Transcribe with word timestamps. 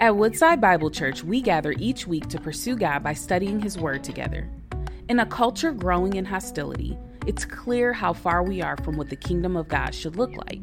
At 0.00 0.16
Woodside 0.16 0.62
Bible 0.62 0.90
Church, 0.90 1.22
we 1.22 1.42
gather 1.42 1.74
each 1.76 2.06
week 2.06 2.26
to 2.28 2.40
pursue 2.40 2.74
God 2.74 3.02
by 3.02 3.12
studying 3.12 3.60
His 3.60 3.76
Word 3.76 4.02
together. 4.02 4.48
In 5.10 5.20
a 5.20 5.26
culture 5.26 5.72
growing 5.72 6.16
in 6.16 6.24
hostility, 6.24 6.96
it's 7.26 7.44
clear 7.44 7.92
how 7.92 8.14
far 8.14 8.42
we 8.42 8.62
are 8.62 8.78
from 8.78 8.96
what 8.96 9.10
the 9.10 9.16
kingdom 9.16 9.58
of 9.58 9.68
God 9.68 9.94
should 9.94 10.16
look 10.16 10.34
like. 10.46 10.62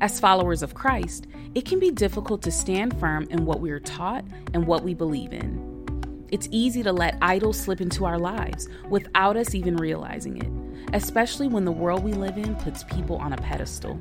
As 0.00 0.18
followers 0.18 0.64
of 0.64 0.74
Christ, 0.74 1.28
it 1.54 1.64
can 1.64 1.78
be 1.78 1.92
difficult 1.92 2.42
to 2.42 2.50
stand 2.50 2.98
firm 2.98 3.28
in 3.30 3.46
what 3.46 3.60
we 3.60 3.70
are 3.70 3.78
taught 3.78 4.24
and 4.52 4.66
what 4.66 4.82
we 4.82 4.94
believe 4.94 5.32
in. 5.32 6.26
It's 6.32 6.48
easy 6.50 6.82
to 6.82 6.92
let 6.92 7.18
idols 7.22 7.60
slip 7.60 7.80
into 7.80 8.04
our 8.04 8.18
lives 8.18 8.68
without 8.90 9.36
us 9.36 9.54
even 9.54 9.76
realizing 9.76 10.38
it, 10.38 10.92
especially 10.92 11.46
when 11.46 11.64
the 11.64 11.70
world 11.70 12.02
we 12.02 12.14
live 12.14 12.36
in 12.36 12.56
puts 12.56 12.82
people 12.82 13.18
on 13.18 13.32
a 13.32 13.36
pedestal. 13.36 13.96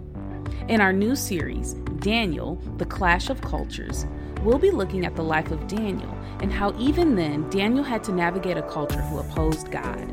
In 0.70 0.82
our 0.82 0.92
new 0.92 1.16
series, 1.16 1.76
Daniel, 2.00 2.56
The 2.78 2.86
Clash 2.88 3.30
of 3.30 3.42
Cultures, 3.42 4.08
we'll 4.46 4.60
be 4.60 4.70
looking 4.70 5.06
at 5.06 5.16
the 5.16 5.24
life 5.24 5.50
of 5.50 5.68
Daniel 5.68 6.16
and 6.40 6.54
how 6.54 6.72
even 6.78 7.16
then 7.16 7.50
Daniel 7.50 7.84
had 7.84 8.04
to 8.04 8.12
navigate 8.12 8.58
a 8.58 8.62
culture 8.62 9.02
who 9.02 9.18
opposed 9.18 9.72
God. 9.72 10.06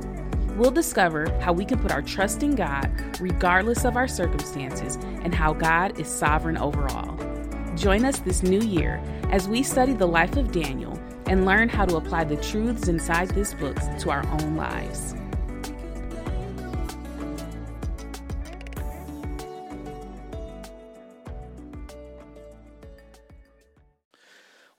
We'll 0.57 0.71
discover 0.71 1.31
how 1.41 1.53
we 1.53 1.67
can 1.67 1.79
put 1.79 1.93
our 1.93 2.01
trust 2.01 2.43
in 2.43 2.55
God 2.55 2.91
regardless 3.21 3.85
of 3.85 3.97
our 3.97 4.09
circumstances 4.09 4.97
and 5.23 5.35
how 5.35 5.53
God 5.53 6.01
is 6.01 6.09
sovereign 6.09 6.57
over 6.57 6.89
all. 6.91 7.19
Join 7.77 8.07
us 8.07 8.21
this 8.21 8.43
new 8.43 8.61
year 8.61 9.03
as 9.31 9.49
we 9.49 9.63
study 9.63 9.93
the 9.93 10.09
life 10.09 10.37
of 10.37 10.51
Daniel 10.51 10.99
and 11.27 11.45
learn 11.45 11.69
how 11.69 11.85
to 11.85 11.97
apply 11.97 12.25
the 12.25 12.37
truths 12.37 12.89
inside 12.89 13.29
this 13.31 13.53
book 13.55 13.77
to 13.99 14.11
our 14.11 14.27
own 14.29 14.57
lives. 14.57 15.15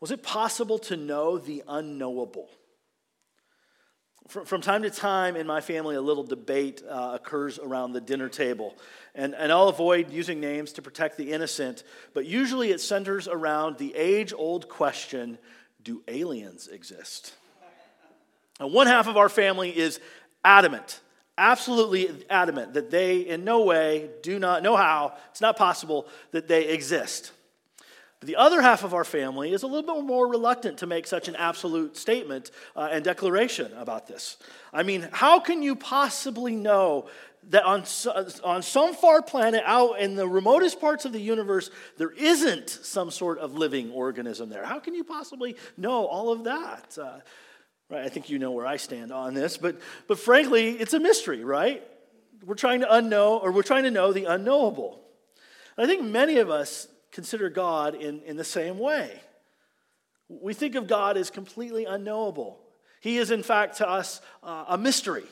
Was 0.03 0.11
it 0.11 0.21
possible 0.21 0.79
to 0.79 0.97
know 0.97 1.37
the 1.37 1.63
unknowable? 1.65 2.49
From, 4.27 4.59
time 4.59 4.81
to 4.81 4.89
time 4.89 5.37
in 5.37 5.47
my 5.47 5.61
family, 5.61 5.95
a 5.95 6.01
little 6.01 6.25
debate 6.25 6.83
uh, 6.85 7.11
occurs 7.13 7.57
around 7.57 7.93
the 7.93 8.01
dinner 8.01 8.27
table. 8.27 8.75
And, 9.15 9.33
and 9.33 9.49
I'll 9.49 9.69
avoid 9.69 10.11
using 10.11 10.41
names 10.41 10.73
to 10.73 10.81
protect 10.81 11.15
the 11.15 11.31
innocent, 11.31 11.85
but 12.13 12.25
usually 12.25 12.71
it 12.71 12.81
centers 12.81 13.29
around 13.29 13.77
the 13.77 13.95
age 13.95 14.33
old 14.33 14.67
question 14.67 15.37
do 15.81 16.03
aliens 16.09 16.67
exist? 16.67 17.33
Now, 18.59 18.67
one 18.67 18.87
half 18.87 19.07
of 19.07 19.15
our 19.15 19.29
family 19.29 19.69
is 19.69 20.01
adamant, 20.43 20.99
absolutely 21.37 22.25
adamant, 22.29 22.73
that 22.73 22.91
they 22.91 23.21
in 23.21 23.45
no 23.45 23.63
way 23.63 24.09
do 24.21 24.37
not 24.37 24.63
know 24.63 24.75
how, 24.75 25.13
it's 25.31 25.39
not 25.39 25.55
possible 25.55 26.09
that 26.31 26.49
they 26.49 26.67
exist. 26.67 27.31
The 28.23 28.37
other 28.37 28.61
half 28.61 28.83
of 28.83 28.93
our 28.93 29.03
family 29.03 29.51
is 29.51 29.63
a 29.63 29.67
little 29.67 29.95
bit 29.95 30.03
more 30.05 30.27
reluctant 30.27 30.77
to 30.79 30.87
make 30.87 31.07
such 31.07 31.27
an 31.27 31.35
absolute 31.35 31.97
statement 31.97 32.51
uh, 32.75 32.87
and 32.91 33.03
declaration 33.03 33.71
about 33.73 34.07
this. 34.07 34.37
I 34.71 34.83
mean, 34.83 35.09
how 35.11 35.39
can 35.39 35.61
you 35.61 35.75
possibly 35.75 36.55
know 36.55 37.09
that 37.49 37.63
on, 37.65 37.83
on 38.43 38.61
some 38.61 38.93
far 38.93 39.21
planet 39.21 39.61
out 39.65 39.99
in 39.99 40.15
the 40.15 40.25
remotest 40.25 40.79
parts 40.79 41.03
of 41.03 41.11
the 41.11 41.19
universe, 41.19 41.69
there 41.97 42.11
isn't 42.11 42.69
some 42.69 43.11
sort 43.11 43.39
of 43.39 43.55
living 43.55 43.91
organism 43.91 44.49
there? 44.49 44.63
How 44.63 44.79
can 44.79 44.93
you 44.93 45.03
possibly 45.03 45.57
know 45.75 46.05
all 46.05 46.31
of 46.31 46.45
that? 46.45 46.97
Uh, 46.97 47.19
right, 47.89 48.05
I 48.05 48.09
think 48.09 48.29
you 48.29 48.39
know 48.39 48.51
where 48.51 48.65
I 48.65 48.77
stand 48.77 49.11
on 49.11 49.33
this, 49.33 49.57
but, 49.57 49.81
but 50.07 50.17
frankly, 50.17 50.71
it's 50.71 50.93
a 50.93 50.99
mystery, 50.99 51.43
right? 51.43 51.83
We're 52.45 52.55
trying 52.55 52.79
to 52.79 52.87
unknow, 52.87 53.43
or 53.43 53.51
we're 53.51 53.63
trying 53.63 53.83
to 53.83 53.91
know 53.91 54.13
the 54.13 54.25
unknowable. 54.25 55.01
I 55.77 55.85
think 55.85 56.03
many 56.03 56.37
of 56.37 56.49
us 56.49 56.87
consider 57.13 57.49
God 57.49 57.95
in, 57.95 58.21
in 58.23 58.35
the 58.35 58.43
same 58.43 58.77
way. 58.77 59.21
We 60.27 60.53
think 60.53 60.75
of 60.75 60.87
God 60.87 61.15
as 61.15 61.29
completely 61.29 61.85
unknowable. 61.85 62.59
He 63.01 63.17
is, 63.17 63.31
in 63.31 63.43
fact, 63.43 63.77
to 63.77 63.87
us 63.87 64.19
uh, 64.41 64.65
a 64.69 64.77
mystery. 64.77 65.25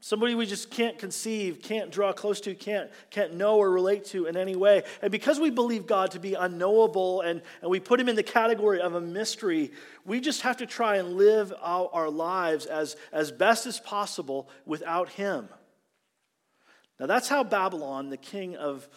Somebody 0.00 0.34
we 0.34 0.46
just 0.46 0.70
can't 0.70 0.98
conceive, 0.98 1.60
can't 1.62 1.90
draw 1.90 2.12
close 2.12 2.40
to, 2.42 2.54
can't, 2.54 2.90
can't 3.10 3.34
know 3.34 3.58
or 3.58 3.70
relate 3.70 4.04
to 4.06 4.26
in 4.26 4.36
any 4.36 4.56
way. 4.56 4.84
And 5.00 5.10
because 5.10 5.38
we 5.38 5.50
believe 5.50 5.86
God 5.86 6.12
to 6.12 6.20
be 6.20 6.34
unknowable 6.34 7.20
and, 7.20 7.42
and 7.60 7.70
we 7.70 7.80
put 7.80 8.00
him 8.00 8.08
in 8.08 8.16
the 8.16 8.22
category 8.22 8.80
of 8.80 8.94
a 8.94 9.00
mystery, 9.00 9.72
we 10.04 10.20
just 10.20 10.42
have 10.42 10.58
to 10.58 10.66
try 10.66 10.96
and 10.96 11.14
live 11.14 11.52
out 11.62 11.90
our 11.92 12.10
lives 12.10 12.66
as, 12.66 12.96
as 13.12 13.30
best 13.32 13.66
as 13.66 13.80
possible 13.80 14.48
without 14.64 15.08
him. 15.10 15.48
Now, 17.00 17.06
that's 17.06 17.28
how 17.28 17.42
Babylon, 17.42 18.10
the 18.10 18.16
king 18.16 18.56
of 18.56 18.88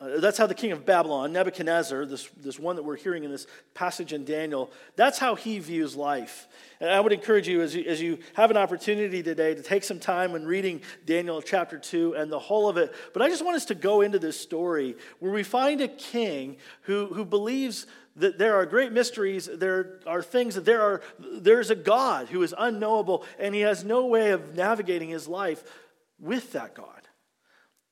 uh, 0.00 0.18
that's 0.18 0.38
how 0.38 0.46
the 0.46 0.54
king 0.54 0.72
of 0.72 0.86
Babylon, 0.86 1.32
Nebuchadnezzar, 1.32 2.06
this, 2.06 2.28
this 2.42 2.58
one 2.58 2.76
that 2.76 2.82
we're 2.82 2.96
hearing 2.96 3.24
in 3.24 3.30
this 3.30 3.46
passage 3.74 4.14
in 4.14 4.24
Daniel, 4.24 4.70
that's 4.96 5.18
how 5.18 5.34
he 5.34 5.58
views 5.58 5.94
life. 5.94 6.48
And 6.80 6.88
I 6.88 7.00
would 7.00 7.12
encourage 7.12 7.46
you 7.46 7.60
as, 7.60 7.74
you, 7.74 7.84
as 7.84 8.00
you 8.00 8.18
have 8.32 8.50
an 8.50 8.56
opportunity 8.56 9.22
today 9.22 9.54
to 9.54 9.62
take 9.62 9.84
some 9.84 10.00
time 10.00 10.32
when 10.32 10.46
reading 10.46 10.80
Daniel 11.04 11.42
chapter 11.42 11.78
2 11.78 12.14
and 12.14 12.32
the 12.32 12.38
whole 12.38 12.68
of 12.68 12.78
it. 12.78 12.94
But 13.12 13.20
I 13.20 13.28
just 13.28 13.44
want 13.44 13.56
us 13.56 13.66
to 13.66 13.74
go 13.74 14.00
into 14.00 14.18
this 14.18 14.40
story 14.40 14.96
where 15.18 15.32
we 15.32 15.42
find 15.42 15.82
a 15.82 15.88
king 15.88 16.56
who, 16.82 17.08
who 17.08 17.26
believes 17.26 17.86
that 18.16 18.38
there 18.38 18.56
are 18.56 18.64
great 18.64 18.92
mysteries, 18.92 19.50
there 19.52 20.00
are 20.06 20.22
things 20.22 20.54
that 20.54 20.64
there 20.64 20.80
are, 20.80 21.02
there's 21.18 21.70
a 21.70 21.76
God 21.76 22.28
who 22.28 22.42
is 22.42 22.54
unknowable, 22.56 23.24
and 23.38 23.54
he 23.54 23.60
has 23.60 23.84
no 23.84 24.06
way 24.06 24.30
of 24.30 24.54
navigating 24.54 25.10
his 25.10 25.28
life 25.28 25.62
with 26.18 26.52
that 26.52 26.74
God. 26.74 26.99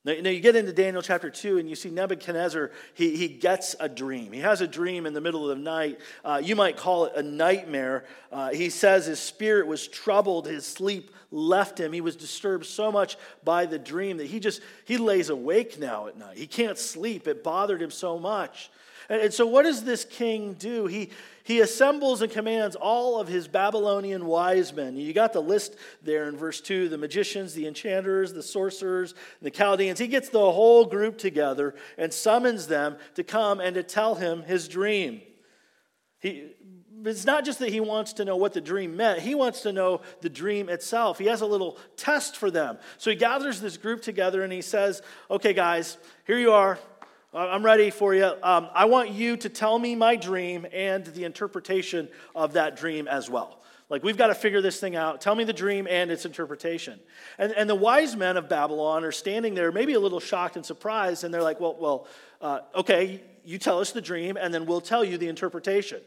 Now, 0.05 0.31
you 0.31 0.41
get 0.41 0.55
into 0.55 0.73
Daniel 0.73 1.03
chapter 1.03 1.29
2 1.29 1.59
and 1.59 1.69
you 1.69 1.75
see 1.75 1.91
Nebuchadnezzar, 1.91 2.71
he, 2.95 3.17
he 3.17 3.29
gets 3.29 3.75
a 3.81 3.89
dream. 3.89 4.33
He 4.33 4.41
has 4.41 4.61
a 4.61 4.69
dream 4.69 5.07
in 5.07 5.13
the 5.13 5.21
middle 5.21 5.51
of 5.51 5.57
the 5.57 5.63
night. 5.63 6.01
Uh, 6.25 6.41
you 6.43 6.55
might 6.55 6.77
call 6.77 7.07
it 7.07 7.13
a 7.17 7.23
nightmare. 7.23 8.05
Uh, 8.31 8.51
he 8.51 8.71
says 8.71 9.07
his 9.07 9.19
spirit 9.19 9.67
was 9.67 9.89
troubled, 9.89 10.47
his 10.47 10.65
sleep 10.65 11.11
left 11.33 11.79
him. 11.79 11.93
He 11.93 12.01
was 12.01 12.15
disturbed 12.15 12.65
so 12.65 12.93
much 12.93 13.17
by 13.45 13.67
the 13.67 13.79
dream 13.79 14.19
that 14.19 14.29
he 14.29 14.39
just, 14.39 14.63
he 14.85 14.99
lays 14.99 15.31
awake 15.31 15.79
now 15.79 16.07
at 16.07 16.17
night. 16.17 16.39
He 16.39 16.47
can't 16.47 16.79
sleep. 16.79 17.27
It 17.27 17.43
bothered 17.43 17.83
him 17.83 17.91
so 17.91 18.19
much. 18.19 18.71
And, 19.09 19.33
so 19.33 19.47
what 19.47 19.63
does 19.63 19.85
this 19.85 20.05
king 20.05 20.55
do? 20.55 20.87
He, 20.87 21.11
he 21.43 21.61
assembles 21.61 22.21
and 22.21 22.31
commands 22.31 22.77
all 22.77 23.19
of 23.19 23.27
his 23.27 23.49
Babylonian 23.49 24.27
wise 24.27 24.73
men. 24.73 24.97
You 24.97 25.15
got 25.15 25.33
the 25.33 25.41
list 25.41 25.77
there 26.03 26.29
in 26.29 26.37
verse 26.37 26.61
2 26.61 26.91
the 26.91 26.99
magicians, 26.99 27.55
the 27.55 27.67
enchanters, 27.67 28.35
the 28.35 28.43
sorcerers, 28.43 29.15
the 29.41 29.51
Chaldeans. 29.51 29.99
He 29.99 30.09
gets 30.09 30.29
the 30.29 30.39
whole 30.39 30.85
group 30.85 31.17
together 31.17 31.75
and 31.97 32.13
summons 32.13 32.67
them 32.67 32.97
to 33.15 33.25
come 33.25 33.61
and 33.61 33.75
to 33.77 33.83
tell 33.83 34.15
him 34.15 34.43
his 34.43 34.69
dream. 34.69 35.23
He, 36.21 36.53
it's 37.05 37.25
not 37.25 37.45
just 37.45 37.61
that 37.61 37.71
he 37.71 37.81
wants 37.81 38.15
to 38.15 38.25
know 38.25 38.37
what 38.37 38.53
the 38.53 38.61
dream 38.61 38.97
meant, 38.97 39.21
he 39.21 39.35
wants 39.35 39.63
to 39.63 39.73
know 39.73 40.03
the 40.21 40.29
dream 40.29 40.69
itself. 40.69 41.19
He 41.19 41.27
has 41.27 41.41
a 41.41 41.47
little 41.47 41.79
test 41.97 42.37
for 42.37 42.51
them. 42.51 42.77
So 42.99 43.09
he 43.11 43.17
gathers 43.17 43.61
this 43.61 43.77
group 43.77 44.03
together 44.03 44.43
and 44.43 44.53
he 44.53 44.63
says, 44.63 45.01
Okay, 45.31 45.55
guys, 45.55 45.97
here 46.27 46.39
you 46.39 46.53
are. 46.53 46.79
I'm 47.35 47.63
ready 47.63 47.91
for 47.91 48.15
you. 48.15 48.33
Um, 48.43 48.69
I 48.73 48.87
want 48.87 49.11
you 49.11 49.37
to 49.37 49.51
tell 49.51 49.79
me 49.79 49.95
my 49.95 50.17
dream 50.17 50.67
and 50.73 51.05
the 51.05 51.25
interpretation 51.25 52.09
of 52.35 52.55
that 52.55 52.77
dream 52.77 53.07
as 53.07 53.29
well. 53.29 53.61
Like, 53.91 54.03
we've 54.03 54.17
got 54.17 54.29
to 54.29 54.35
figure 54.35 54.63
this 54.63 54.81
thing 54.81 54.97
out. 54.97 55.21
Tell 55.21 55.35
me 55.35 55.45
the 55.45 55.53
dream 55.53 55.87
and 55.89 56.11
its 56.11 56.25
interpretation. 56.25 56.99
And, 57.39 57.53
and 57.53 57.69
the 57.69 57.75
wise 57.75 58.17
men 58.17 58.37
of 58.39 58.49
Babylon 58.49 59.05
are 59.05 59.13
standing 59.13 59.55
there, 59.55 59.71
maybe 59.73 59.93
a 59.93 60.01
little 60.01 60.21
shocked 60.21 60.57
and 60.57 60.65
surprised, 60.65 61.25
and 61.25 61.33
they're 61.33 61.43
like, 61.43 61.61
well, 61.61 61.77
well 61.79 62.07
uh, 62.41 62.61
okay, 62.75 63.23
you 63.45 63.59
tell 63.59 63.79
us 63.79 63.93
the 63.93 64.01
dream, 64.01 64.39
and 64.39 64.53
then 64.53 64.65
we'll 64.65 64.81
tell 64.81 65.05
you 65.05 65.19
the 65.19 65.29
interpretation. 65.29 66.01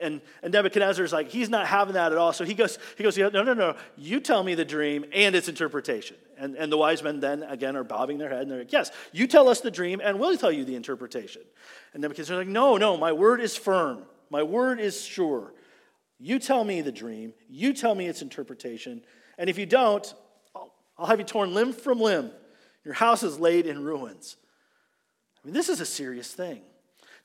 And, 0.00 0.20
and 0.42 0.52
Nebuchadnezzar's 0.52 1.12
like, 1.12 1.28
he's 1.28 1.48
not 1.48 1.66
having 1.66 1.94
that 1.94 2.10
at 2.10 2.18
all. 2.18 2.32
So 2.32 2.44
he 2.44 2.54
goes, 2.54 2.78
he 2.96 3.04
goes, 3.04 3.16
no, 3.16 3.28
no, 3.28 3.54
no, 3.54 3.76
you 3.96 4.18
tell 4.18 4.42
me 4.42 4.56
the 4.56 4.64
dream 4.64 5.04
and 5.12 5.36
its 5.36 5.48
interpretation. 5.48 6.16
And, 6.38 6.54
and 6.54 6.70
the 6.70 6.76
wise 6.76 7.02
men 7.02 7.20
then, 7.20 7.42
again, 7.42 7.76
are 7.76 7.84
bobbing 7.84 8.18
their 8.18 8.28
head 8.28 8.42
and 8.42 8.50
they're 8.50 8.58
like, 8.58 8.72
yes, 8.72 8.90
you 9.12 9.26
tell 9.26 9.48
us 9.48 9.60
the 9.60 9.70
dream 9.70 10.00
and 10.02 10.18
we'll 10.18 10.36
tell 10.36 10.52
you 10.52 10.64
the 10.64 10.74
interpretation. 10.74 11.42
And 11.94 12.02
Nebuchadnezzar's 12.02 12.38
like, 12.38 12.48
no, 12.48 12.76
no, 12.76 12.96
my 12.96 13.12
word 13.12 13.40
is 13.40 13.56
firm. 13.56 14.02
My 14.28 14.42
word 14.42 14.80
is 14.80 15.02
sure. 15.02 15.54
You 16.18 16.38
tell 16.38 16.64
me 16.64 16.80
the 16.82 16.92
dream. 16.92 17.32
You 17.48 17.72
tell 17.72 17.94
me 17.94 18.06
its 18.06 18.22
interpretation. 18.22 19.02
And 19.38 19.48
if 19.48 19.58
you 19.58 19.66
don't, 19.66 20.12
I'll, 20.54 20.74
I'll 20.98 21.06
have 21.06 21.18
you 21.18 21.24
torn 21.24 21.54
limb 21.54 21.72
from 21.72 22.00
limb. 22.00 22.30
Your 22.84 22.94
house 22.94 23.22
is 23.22 23.38
laid 23.38 23.66
in 23.66 23.82
ruins. 23.82 24.36
I 25.42 25.46
mean, 25.46 25.54
this 25.54 25.68
is 25.68 25.80
a 25.80 25.86
serious 25.86 26.32
thing. 26.32 26.62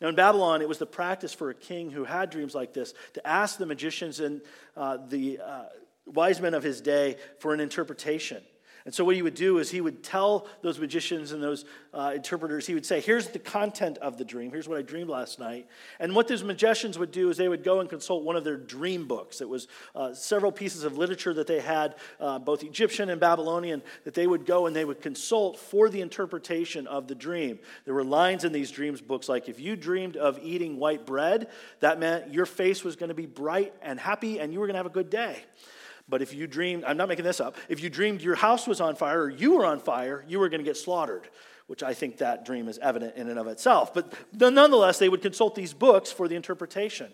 Now, 0.01 0.07
in 0.07 0.15
Babylon, 0.15 0.61
it 0.61 0.67
was 0.67 0.79
the 0.79 0.87
practice 0.87 1.33
for 1.33 1.51
a 1.51 1.53
king 1.53 1.91
who 1.91 2.03
had 2.03 2.31
dreams 2.31 2.55
like 2.55 2.73
this 2.73 2.93
to 3.13 3.27
ask 3.27 3.59
the 3.59 3.67
magicians 3.67 4.19
and 4.19 4.41
uh, 4.75 4.97
the 5.07 5.39
uh, 5.39 5.65
wise 6.07 6.41
men 6.41 6.55
of 6.55 6.63
his 6.63 6.81
day 6.81 7.17
for 7.39 7.53
an 7.53 7.59
interpretation. 7.59 8.41
And 8.85 8.93
so, 8.93 9.03
what 9.05 9.15
he 9.15 9.21
would 9.21 9.35
do 9.35 9.59
is 9.59 9.69
he 9.69 9.81
would 9.81 10.03
tell 10.03 10.47
those 10.61 10.79
magicians 10.79 11.31
and 11.31 11.41
those 11.41 11.65
uh, 11.93 12.13
interpreters, 12.15 12.65
he 12.65 12.73
would 12.73 12.85
say, 12.85 12.99
Here's 12.99 13.27
the 13.27 13.39
content 13.39 13.97
of 13.99 14.17
the 14.17 14.25
dream. 14.25 14.51
Here's 14.51 14.67
what 14.67 14.77
I 14.77 14.81
dreamed 14.81 15.09
last 15.09 15.39
night. 15.39 15.67
And 15.99 16.15
what 16.15 16.27
those 16.27 16.43
magicians 16.43 16.97
would 16.97 17.11
do 17.11 17.29
is 17.29 17.37
they 17.37 17.47
would 17.47 17.63
go 17.63 17.79
and 17.79 17.89
consult 17.89 18.23
one 18.23 18.35
of 18.35 18.43
their 18.43 18.57
dream 18.57 19.07
books. 19.07 19.41
It 19.41 19.49
was 19.49 19.67
uh, 19.95 20.13
several 20.13 20.51
pieces 20.51 20.83
of 20.83 20.97
literature 20.97 21.33
that 21.33 21.47
they 21.47 21.59
had, 21.59 21.95
uh, 22.19 22.39
both 22.39 22.63
Egyptian 22.63 23.09
and 23.09 23.19
Babylonian, 23.19 23.83
that 24.03 24.13
they 24.13 24.27
would 24.27 24.45
go 24.45 24.65
and 24.65 24.75
they 24.75 24.85
would 24.85 25.01
consult 25.01 25.59
for 25.59 25.89
the 25.89 26.01
interpretation 26.01 26.87
of 26.87 27.07
the 27.07 27.15
dream. 27.15 27.59
There 27.85 27.93
were 27.93 28.03
lines 28.03 28.43
in 28.43 28.51
these 28.51 28.71
dreams 28.71 29.01
books 29.01 29.29
like, 29.29 29.47
If 29.47 29.59
you 29.59 29.75
dreamed 29.75 30.17
of 30.17 30.39
eating 30.41 30.77
white 30.77 31.05
bread, 31.05 31.49
that 31.81 31.99
meant 31.99 32.33
your 32.33 32.45
face 32.45 32.83
was 32.83 32.95
going 32.95 33.09
to 33.09 33.15
be 33.15 33.25
bright 33.25 33.73
and 33.81 33.99
happy 33.99 34.39
and 34.39 34.53
you 34.53 34.59
were 34.59 34.67
going 34.67 34.75
to 34.75 34.79
have 34.79 34.85
a 34.85 34.89
good 34.89 35.09
day. 35.09 35.43
But 36.09 36.21
if 36.21 36.33
you 36.33 36.47
dreamed, 36.47 36.83
I'm 36.85 36.97
not 36.97 37.07
making 37.07 37.25
this 37.25 37.39
up, 37.39 37.57
if 37.69 37.81
you 37.81 37.89
dreamed 37.89 38.21
your 38.21 38.35
house 38.35 38.67
was 38.67 38.81
on 38.81 38.95
fire 38.95 39.23
or 39.23 39.29
you 39.29 39.55
were 39.55 39.65
on 39.65 39.79
fire, 39.79 40.25
you 40.27 40.39
were 40.39 40.49
going 40.49 40.59
to 40.59 40.65
get 40.65 40.77
slaughtered, 40.77 41.27
which 41.67 41.83
I 41.83 41.93
think 41.93 42.17
that 42.17 42.45
dream 42.45 42.67
is 42.67 42.77
evident 42.79 43.15
in 43.15 43.29
and 43.29 43.39
of 43.39 43.47
itself. 43.47 43.93
But 43.93 44.13
nonetheless, 44.33 44.99
they 44.99 45.09
would 45.09 45.21
consult 45.21 45.55
these 45.55 45.73
books 45.73 46.11
for 46.11 46.27
the 46.27 46.35
interpretation. 46.35 47.11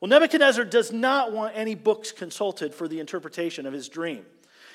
Well, 0.00 0.08
Nebuchadnezzar 0.08 0.64
does 0.64 0.90
not 0.90 1.32
want 1.32 1.56
any 1.56 1.76
books 1.76 2.10
consulted 2.10 2.74
for 2.74 2.88
the 2.88 2.98
interpretation 2.98 3.66
of 3.66 3.72
his 3.72 3.88
dream. 3.88 4.26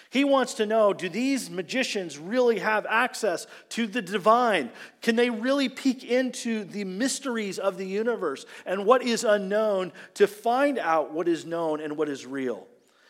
He 0.09 0.23
wants 0.23 0.53
to 0.55 0.65
know 0.65 0.93
do 0.93 1.09
these 1.09 1.49
magicians 1.49 2.17
really 2.17 2.59
have 2.59 2.85
access 2.85 3.45
to 3.69 3.87
the 3.87 4.01
divine? 4.01 4.71
Can 5.01 5.17
they 5.17 5.29
really 5.29 5.67
peek 5.67 6.03
into 6.03 6.63
the 6.63 6.85
mysteries 6.85 7.59
of 7.59 7.77
the 7.77 7.85
universe 7.85 8.45
and 8.65 8.85
what 8.85 9.01
is 9.01 9.23
unknown 9.23 9.91
to 10.13 10.27
find 10.27 10.79
out 10.79 11.11
what 11.11 11.27
is 11.27 11.45
known 11.45 11.81
and 11.81 11.97
what 11.97 12.07
is 12.07 12.25
real? 12.25 12.67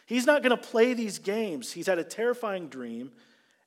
He's 0.08 0.26
not 0.26 0.42
going 0.42 0.58
to 0.58 0.58
play 0.58 0.94
these 0.94 1.20
games. 1.20 1.74
He's 1.74 1.86
had 1.86 2.00
a 2.00 2.04
terrifying 2.04 2.70
dream, 2.70 3.12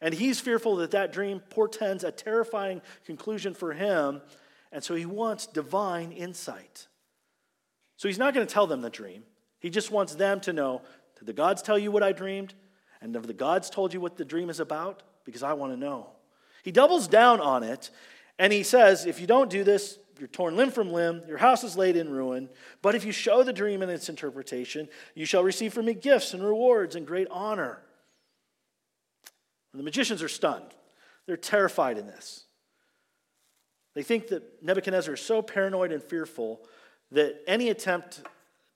and 0.00 0.12
he's 0.12 0.40
fearful 0.40 0.76
that 0.76 0.90
that 0.90 1.12
dream 1.12 1.40
portends 1.50 2.02
a 2.02 2.10
terrifying 2.10 2.80
conclusion 3.04 3.54
for 3.54 3.74
him, 3.74 4.22
and 4.72 4.82
so 4.82 4.94
he 4.94 5.06
wants 5.06 5.46
divine 5.46 6.12
insight. 6.12 6.88
So 7.96 8.08
he's 8.08 8.18
not 8.18 8.32
going 8.32 8.46
to 8.46 8.52
tell 8.52 8.66
them 8.66 8.80
the 8.80 8.90
dream. 8.90 9.22
He 9.60 9.68
just 9.68 9.90
wants 9.90 10.14
them 10.14 10.40
to 10.40 10.52
know 10.52 10.82
did 11.18 11.26
the 11.26 11.34
gods 11.34 11.60
tell 11.60 11.78
you 11.78 11.92
what 11.92 12.02
I 12.02 12.12
dreamed? 12.12 12.54
And 13.02 13.14
have 13.14 13.26
the 13.26 13.34
gods 13.34 13.68
told 13.68 13.92
you 13.92 14.00
what 14.00 14.16
the 14.16 14.24
dream 14.24 14.48
is 14.48 14.58
about? 14.58 15.02
Because 15.26 15.42
I 15.42 15.52
want 15.52 15.74
to 15.74 15.76
know. 15.76 16.08
He 16.62 16.72
doubles 16.72 17.06
down 17.06 17.40
on 17.40 17.62
it, 17.62 17.90
and 18.38 18.54
he 18.54 18.62
says, 18.62 19.04
if 19.04 19.20
you 19.20 19.26
don't 19.26 19.50
do 19.50 19.62
this, 19.62 19.98
you're 20.20 20.28
torn 20.28 20.56
limb 20.56 20.70
from 20.70 20.92
limb, 20.92 21.22
your 21.26 21.38
house 21.38 21.64
is 21.64 21.76
laid 21.76 21.96
in 21.96 22.10
ruin. 22.10 22.50
But 22.82 22.94
if 22.94 23.04
you 23.04 23.12
show 23.12 23.42
the 23.42 23.52
dream 23.52 23.80
and 23.82 23.90
its 23.90 24.08
interpretation, 24.08 24.88
you 25.14 25.24
shall 25.24 25.42
receive 25.42 25.72
from 25.72 25.86
me 25.86 25.94
gifts 25.94 26.34
and 26.34 26.44
rewards 26.44 26.94
and 26.94 27.06
great 27.06 27.26
honor. 27.30 27.80
And 29.72 29.80
the 29.80 29.84
magicians 29.84 30.22
are 30.22 30.28
stunned. 30.28 30.74
They're 31.26 31.36
terrified 31.36 31.96
in 31.96 32.06
this. 32.06 32.44
They 33.94 34.02
think 34.02 34.28
that 34.28 34.62
Nebuchadnezzar 34.62 35.14
is 35.14 35.20
so 35.20 35.42
paranoid 35.42 35.90
and 35.90 36.02
fearful 36.02 36.60
that 37.12 37.42
any 37.46 37.70
attempt 37.70 38.22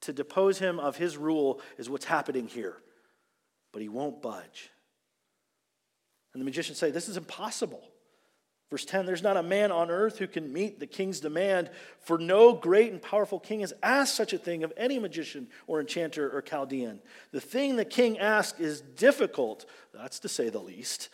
to 0.03 0.13
depose 0.13 0.59
him 0.59 0.81
of 0.81 0.97
his 0.97 1.17
rule 1.17 1.61
is 1.79 1.89
what's 1.89 2.05
happening 2.05 2.47
here. 2.47 2.77
But 3.73 3.83
he 3.83 3.89
won't 3.89 4.23
budge. 4.23 4.71
And 6.33 6.41
the 6.41 6.45
magicians 6.45 6.79
say, 6.79 6.91
This 6.91 7.09
is 7.09 7.17
impossible. 7.17 7.83
Verse 8.75 8.85
10 8.87 9.07
There's 9.07 9.23
not 9.23 9.37
a 9.37 9.43
man 9.45 9.71
on 9.71 9.89
earth 9.89 10.19
who 10.19 10.27
can 10.27 10.53
meet 10.53 10.81
the 10.81 10.87
king's 10.89 11.21
demand, 11.21 11.71
for 12.01 12.19
no 12.19 12.53
great 12.53 12.91
and 12.91 13.01
powerful 13.01 13.39
king 13.39 13.61
has 13.61 13.73
asked 13.85 14.17
such 14.17 14.33
a 14.33 14.39
thing 14.39 14.65
of 14.65 14.73
any 14.77 14.99
magician 14.99 15.47
or 15.69 15.79
enchanter 15.79 16.29
or 16.29 16.43
Chaldean. 16.43 16.99
The 17.31 17.41
thing 17.41 17.77
the 17.77 17.85
king 17.85 18.19
asks 18.19 18.59
is 18.59 18.81
difficult, 18.81 19.65
that's 19.93 20.19
to 20.19 20.29
say 20.29 20.49
the 20.49 20.59
least, 20.59 21.09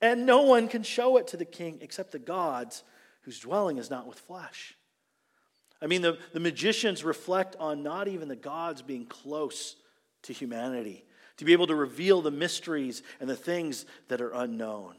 and 0.00 0.24
no 0.24 0.40
one 0.40 0.68
can 0.68 0.82
show 0.82 1.18
it 1.18 1.26
to 1.26 1.36
the 1.36 1.44
king 1.44 1.80
except 1.82 2.12
the 2.12 2.18
gods 2.18 2.82
whose 3.24 3.40
dwelling 3.40 3.76
is 3.76 3.90
not 3.90 4.06
with 4.06 4.18
flesh. 4.18 4.74
I 5.82 5.88
mean, 5.88 6.00
the, 6.00 6.16
the 6.32 6.40
magicians 6.40 7.04
reflect 7.04 7.56
on 7.60 7.82
not 7.82 8.08
even 8.08 8.28
the 8.28 8.36
gods 8.36 8.80
being 8.80 9.04
close 9.04 9.76
to 10.22 10.32
humanity, 10.32 11.04
to 11.36 11.44
be 11.44 11.52
able 11.52 11.66
to 11.66 11.74
reveal 11.74 12.22
the 12.22 12.30
mysteries 12.30 13.02
and 13.20 13.28
the 13.28 13.36
things 13.36 13.84
that 14.08 14.22
are 14.22 14.32
unknown. 14.32 14.94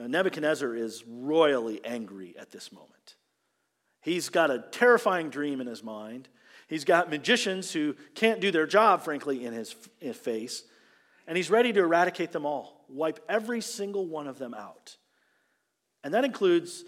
Now, 0.00 0.06
Nebuchadnezzar 0.06 0.74
is 0.74 1.04
royally 1.06 1.84
angry 1.84 2.34
at 2.38 2.50
this 2.50 2.72
moment. 2.72 3.16
He's 4.00 4.30
got 4.30 4.50
a 4.50 4.64
terrifying 4.70 5.28
dream 5.28 5.60
in 5.60 5.66
his 5.66 5.84
mind. 5.84 6.26
He's 6.68 6.86
got 6.86 7.10
magicians 7.10 7.70
who 7.70 7.94
can't 8.14 8.40
do 8.40 8.50
their 8.50 8.66
job, 8.66 9.02
frankly, 9.02 9.44
in 9.44 9.52
his, 9.52 9.76
in 10.00 10.08
his 10.08 10.16
face. 10.16 10.64
And 11.26 11.36
he's 11.36 11.50
ready 11.50 11.70
to 11.74 11.80
eradicate 11.80 12.32
them 12.32 12.46
all, 12.46 12.86
wipe 12.88 13.20
every 13.28 13.60
single 13.60 14.06
one 14.06 14.26
of 14.26 14.38
them 14.38 14.54
out. 14.54 14.96
And 16.02 16.14
that 16.14 16.24
includes 16.24 16.82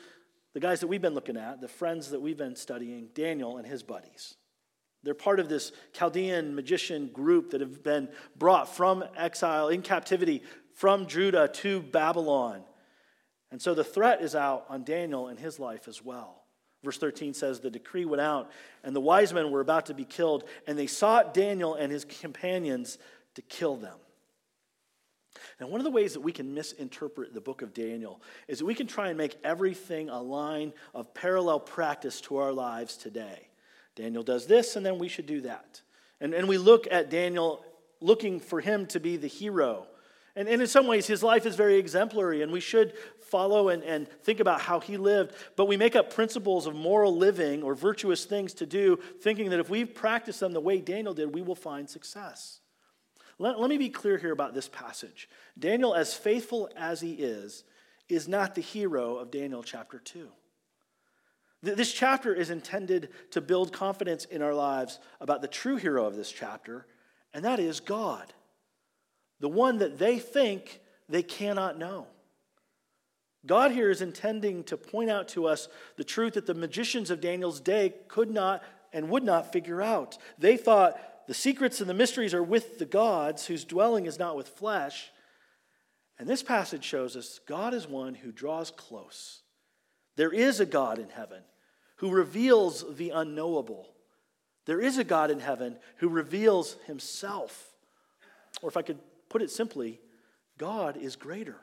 the 0.54 0.60
guys 0.60 0.80
that 0.80 0.86
we've 0.86 1.02
been 1.02 1.14
looking 1.14 1.36
at, 1.36 1.60
the 1.60 1.68
friends 1.68 2.12
that 2.12 2.22
we've 2.22 2.38
been 2.38 2.56
studying, 2.56 3.10
Daniel 3.12 3.58
and 3.58 3.66
his 3.66 3.82
buddies. 3.82 4.36
They're 5.02 5.12
part 5.12 5.38
of 5.38 5.50
this 5.50 5.72
Chaldean 5.92 6.54
magician 6.54 7.08
group 7.08 7.50
that 7.50 7.60
have 7.60 7.82
been 7.82 8.08
brought 8.38 8.74
from 8.74 9.04
exile 9.18 9.68
in 9.68 9.82
captivity 9.82 10.42
from 10.72 11.06
Judah 11.06 11.48
to 11.48 11.82
Babylon. 11.82 12.62
And 13.52 13.60
so 13.60 13.74
the 13.74 13.84
threat 13.84 14.22
is 14.22 14.34
out 14.34 14.64
on 14.70 14.82
Daniel 14.82 15.28
and 15.28 15.38
his 15.38 15.60
life 15.60 15.86
as 15.86 16.02
well. 16.02 16.42
Verse 16.82 16.96
13 16.96 17.34
says, 17.34 17.60
The 17.60 17.70
decree 17.70 18.06
went 18.06 18.22
out, 18.22 18.50
and 18.82 18.96
the 18.96 19.00
wise 19.00 19.32
men 19.32 19.50
were 19.50 19.60
about 19.60 19.86
to 19.86 19.94
be 19.94 20.06
killed, 20.06 20.44
and 20.66 20.76
they 20.76 20.86
sought 20.86 21.34
Daniel 21.34 21.74
and 21.74 21.92
his 21.92 22.06
companions 22.06 22.96
to 23.34 23.42
kill 23.42 23.76
them. 23.76 23.98
Now, 25.60 25.68
one 25.68 25.80
of 25.80 25.84
the 25.84 25.90
ways 25.90 26.14
that 26.14 26.20
we 26.20 26.32
can 26.32 26.54
misinterpret 26.54 27.34
the 27.34 27.40
book 27.42 27.60
of 27.60 27.74
Daniel 27.74 28.22
is 28.48 28.58
that 28.58 28.64
we 28.64 28.74
can 28.74 28.86
try 28.86 29.08
and 29.08 29.18
make 29.18 29.36
everything 29.44 30.08
a 30.08 30.20
line 30.20 30.72
of 30.94 31.12
parallel 31.12 31.60
practice 31.60 32.22
to 32.22 32.38
our 32.38 32.52
lives 32.52 32.96
today. 32.96 33.48
Daniel 33.94 34.22
does 34.22 34.46
this, 34.46 34.76
and 34.76 34.84
then 34.84 34.98
we 34.98 35.08
should 35.08 35.26
do 35.26 35.42
that. 35.42 35.82
And, 36.22 36.32
and 36.32 36.48
we 36.48 36.56
look 36.56 36.88
at 36.90 37.10
Daniel 37.10 37.64
looking 38.00 38.40
for 38.40 38.60
him 38.60 38.86
to 38.86 38.98
be 38.98 39.18
the 39.18 39.28
hero 39.28 39.86
and, 40.34 40.48
and 40.48 40.62
in 40.62 40.66
some 40.66 40.86
ways, 40.86 41.06
his 41.06 41.22
life 41.22 41.44
is 41.44 41.56
very 41.56 41.76
exemplary, 41.76 42.42
and 42.42 42.50
we 42.50 42.60
should 42.60 42.94
follow 43.20 43.68
and, 43.68 43.82
and 43.82 44.08
think 44.08 44.40
about 44.40 44.62
how 44.62 44.80
he 44.80 44.96
lived. 44.96 45.34
But 45.56 45.66
we 45.66 45.76
make 45.76 45.94
up 45.94 46.12
principles 46.12 46.66
of 46.66 46.74
moral 46.74 47.14
living 47.14 47.62
or 47.62 47.74
virtuous 47.74 48.24
things 48.24 48.54
to 48.54 48.66
do, 48.66 48.98
thinking 49.20 49.50
that 49.50 49.60
if 49.60 49.68
we 49.68 49.84
practice 49.84 50.38
them 50.38 50.52
the 50.52 50.60
way 50.60 50.80
Daniel 50.80 51.12
did, 51.12 51.34
we 51.34 51.42
will 51.42 51.54
find 51.54 51.88
success. 51.88 52.60
Let, 53.38 53.60
let 53.60 53.68
me 53.68 53.76
be 53.76 53.90
clear 53.90 54.16
here 54.16 54.32
about 54.32 54.54
this 54.54 54.68
passage. 54.68 55.28
Daniel, 55.58 55.94
as 55.94 56.14
faithful 56.14 56.70
as 56.76 57.02
he 57.02 57.12
is, 57.12 57.64
is 58.08 58.26
not 58.26 58.54
the 58.54 58.62
hero 58.62 59.16
of 59.16 59.30
Daniel 59.30 59.62
chapter 59.62 59.98
2. 59.98 60.28
This 61.62 61.92
chapter 61.92 62.34
is 62.34 62.50
intended 62.50 63.10
to 63.30 63.40
build 63.40 63.72
confidence 63.72 64.24
in 64.24 64.42
our 64.42 64.54
lives 64.54 64.98
about 65.20 65.42
the 65.42 65.48
true 65.48 65.76
hero 65.76 66.06
of 66.06 66.16
this 66.16 66.32
chapter, 66.32 66.86
and 67.34 67.44
that 67.44 67.60
is 67.60 67.80
God 67.80 68.32
the 69.42 69.48
one 69.48 69.78
that 69.78 69.98
they 69.98 70.20
think 70.20 70.80
they 71.08 71.22
cannot 71.22 71.76
know. 71.76 72.06
God 73.44 73.72
here 73.72 73.90
is 73.90 74.00
intending 74.00 74.62
to 74.64 74.76
point 74.76 75.10
out 75.10 75.26
to 75.30 75.46
us 75.46 75.68
the 75.96 76.04
truth 76.04 76.34
that 76.34 76.46
the 76.46 76.54
magicians 76.54 77.10
of 77.10 77.20
Daniel's 77.20 77.60
day 77.60 77.92
could 78.06 78.30
not 78.30 78.62
and 78.92 79.10
would 79.10 79.24
not 79.24 79.52
figure 79.52 79.82
out. 79.82 80.16
They 80.38 80.56
thought 80.56 81.26
the 81.26 81.34
secrets 81.34 81.80
and 81.80 81.90
the 81.90 81.94
mysteries 81.94 82.34
are 82.34 82.42
with 82.42 82.78
the 82.78 82.86
gods 82.86 83.44
whose 83.46 83.64
dwelling 83.64 84.06
is 84.06 84.16
not 84.16 84.36
with 84.36 84.46
flesh. 84.46 85.10
And 86.20 86.28
this 86.28 86.44
passage 86.44 86.84
shows 86.84 87.16
us 87.16 87.40
God 87.48 87.74
is 87.74 87.88
one 87.88 88.14
who 88.14 88.30
draws 88.30 88.70
close. 88.70 89.42
There 90.14 90.32
is 90.32 90.60
a 90.60 90.66
God 90.66 91.00
in 91.00 91.08
heaven 91.08 91.42
who 91.96 92.10
reveals 92.10 92.84
the 92.94 93.10
unknowable. 93.10 93.88
There 94.66 94.80
is 94.80 94.98
a 94.98 95.04
God 95.04 95.32
in 95.32 95.40
heaven 95.40 95.78
who 95.96 96.08
reveals 96.08 96.76
himself. 96.86 97.74
Or 98.62 98.68
if 98.68 98.76
I 98.76 98.82
could 98.82 99.00
Put 99.32 99.40
it 99.40 99.50
simply, 99.50 99.98
God 100.58 100.98
is 100.98 101.16
greater. 101.16 101.56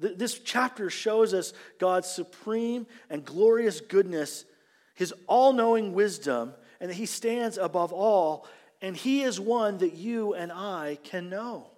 This 0.00 0.40
chapter 0.40 0.90
shows 0.90 1.32
us 1.32 1.52
God's 1.78 2.08
supreme 2.08 2.88
and 3.08 3.24
glorious 3.24 3.80
goodness, 3.80 4.44
his 4.96 5.14
all 5.28 5.52
knowing 5.52 5.94
wisdom, 5.94 6.52
and 6.80 6.90
that 6.90 6.96
he 6.96 7.06
stands 7.06 7.58
above 7.58 7.92
all, 7.92 8.48
and 8.80 8.96
he 8.96 9.22
is 9.22 9.38
one 9.38 9.78
that 9.78 9.94
you 9.94 10.34
and 10.34 10.50
I 10.50 10.98
can 11.04 11.30
know. 11.30 11.68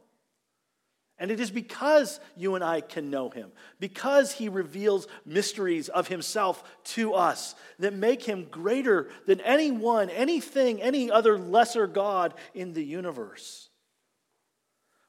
And 1.18 1.30
it 1.30 1.40
is 1.40 1.50
because 1.50 2.18
you 2.34 2.54
and 2.54 2.64
I 2.64 2.80
can 2.80 3.10
know 3.10 3.28
him, 3.28 3.52
because 3.80 4.32
he 4.32 4.48
reveals 4.48 5.06
mysteries 5.26 5.90
of 5.90 6.08
himself 6.08 6.64
to 6.84 7.12
us 7.12 7.54
that 7.80 7.92
make 7.92 8.22
him 8.22 8.46
greater 8.50 9.10
than 9.26 9.42
anyone, 9.42 10.08
anything, 10.08 10.80
any 10.80 11.10
other 11.10 11.38
lesser 11.38 11.86
God 11.86 12.32
in 12.54 12.72
the 12.72 12.82
universe. 12.82 13.68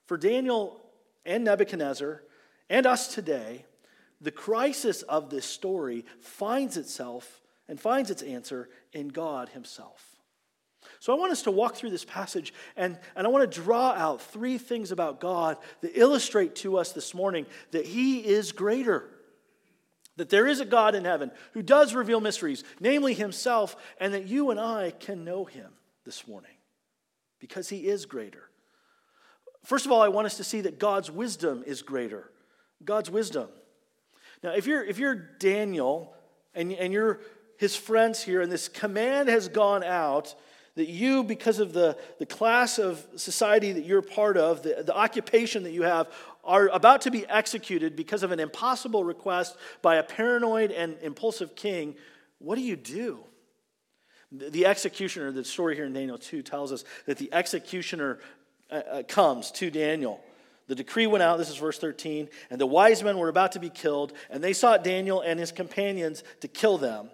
For 0.06 0.18
Daniel 0.18 0.82
and 1.26 1.44
Nebuchadnezzar 1.44 2.22
and 2.70 2.86
us 2.86 3.14
today, 3.14 3.66
the 4.22 4.32
crisis 4.32 5.02
of 5.04 5.30
this 5.30 5.46
story 5.46 6.06
finds 6.20 6.78
itself 6.78 7.42
and 7.68 7.80
finds 7.80 8.12
its 8.12 8.22
answer 8.22 8.70
in 8.94 9.10
God 9.10 9.50
Himself. 9.50 10.04
So 11.00 11.14
I 11.14 11.18
want 11.18 11.32
us 11.32 11.44
to 11.44 11.52
walk 11.52 11.76
through 11.76 11.90
this 11.90 12.06
passage 12.06 12.54
and, 12.76 12.98
and 13.16 13.26
I 13.26 13.30
want 13.30 13.50
to 13.50 13.62
draw 13.62 13.92
out 13.92 14.22
three 14.22 14.58
things 14.58 14.92
about 14.92 15.20
God 15.20 15.58
that 15.82 16.00
illustrate 16.00 16.56
to 16.58 16.78
us 16.78 16.92
this 16.92 17.14
morning 17.14 17.46
that 17.72 17.86
He 17.86 18.26
is 18.26 18.52
greater. 18.52 19.10
That 20.18 20.30
there 20.30 20.48
is 20.48 20.62
a 20.62 20.66
God 20.66 20.96
in 20.96 21.04
heaven 21.04 21.32
who 21.54 21.62
does 21.62 21.94
reveal 21.94 22.22
mysteries, 22.22 22.64
namely 22.80 23.14
Himself, 23.14 23.76
and 24.00 24.14
that 24.14 24.28
you 24.28 24.52
and 24.52 24.60
I 24.60 24.92
can 24.92 25.26
know 25.26 25.46
Him 25.46 25.72
this 26.06 26.28
morning 26.28 26.52
because 27.40 27.68
He 27.68 27.88
is 27.88 28.06
greater. 28.06 28.50
First 29.66 29.86
of 29.86 29.92
all, 29.92 30.02
I 30.02 30.10
want 30.10 30.28
us 30.28 30.38
to 30.38 30.44
see 30.44 30.62
that 30.62 30.80
God's 30.80 31.10
wisdom 31.10 31.64
is 31.66 31.82
greater. 31.82 32.30
God's 32.84 33.10
wisdom. 33.10 33.50
Now, 34.44 34.52
if 34.52 34.68
you're, 34.68 34.84
if 34.84 35.00
you're 35.00 35.16
Daniel 35.16 36.14
and, 36.54 36.72
and 36.72 36.94
you're 36.94 37.20
his 37.58 37.76
friends 37.76 38.22
here, 38.22 38.42
and 38.42 38.52
this 38.52 38.68
command 38.68 39.30
has 39.30 39.48
gone 39.48 39.84
out 39.84 40.36
that 40.76 40.90
you, 40.90 41.24
because 41.24 41.60
of 41.60 41.74
the, 41.74 41.98
the 42.20 42.26
class 42.26 42.80
of 42.80 43.06
society 43.16 43.72
that 43.72 43.86
you're 43.86 44.02
part 44.02 44.38
of, 44.38 44.62
the, 44.62 44.84
the 44.86 44.96
occupation 44.96 45.64
that 45.64 45.72
you 45.72 45.84
have, 45.84 46.12
are 46.44 46.68
about 46.68 47.02
to 47.02 47.12
be 47.12 47.26
executed 47.28 47.96
because 47.96 48.24
of 48.24 48.32
an 48.32 48.40
impossible 48.40 49.04
request 49.04 49.58
by 49.82 49.96
a 49.96 50.04
paranoid 50.04 50.72
and 50.72 50.98
impulsive 51.02 51.56
king, 51.56 51.96
what 52.40 52.56
do 52.56 52.62
you 52.62 52.76
do? 52.76 53.20
The 54.32 54.66
executioner, 54.66 55.32
the 55.32 55.46
story 55.46 55.76
here 55.76 55.86
in 55.86 55.94
Daniel 55.94 56.18
2 56.18 56.42
tells 56.42 56.74
us 56.74 56.84
that 57.06 57.18
the 57.18 57.34
executioner 57.34 58.20
uh, 58.72 58.76
uh, 58.76 59.04
comes 59.04 59.52
to 59.52 59.70
Daniel. 59.70 60.24
The 60.68 60.76
decree 60.76 61.06
went 61.06 61.22
out, 61.22 61.38
this 61.38 61.50
is 61.50 61.58
verse 61.58 61.78
13, 61.78 62.28
and 62.50 62.60
the 62.60 62.66
wise 62.66 63.04
men 63.04 63.20
were 63.20 63.30
about 63.30 63.52
to 63.52 63.60
be 63.60 63.70
killed, 63.70 64.14
and 64.30 64.44
they 64.44 64.54
sought 64.54 64.84
Daniel 64.84 65.22
and 65.22 65.40
his 65.40 65.52
companions 65.52 66.24
to 66.42 66.48
kill 66.48 66.78
them. 66.78 67.10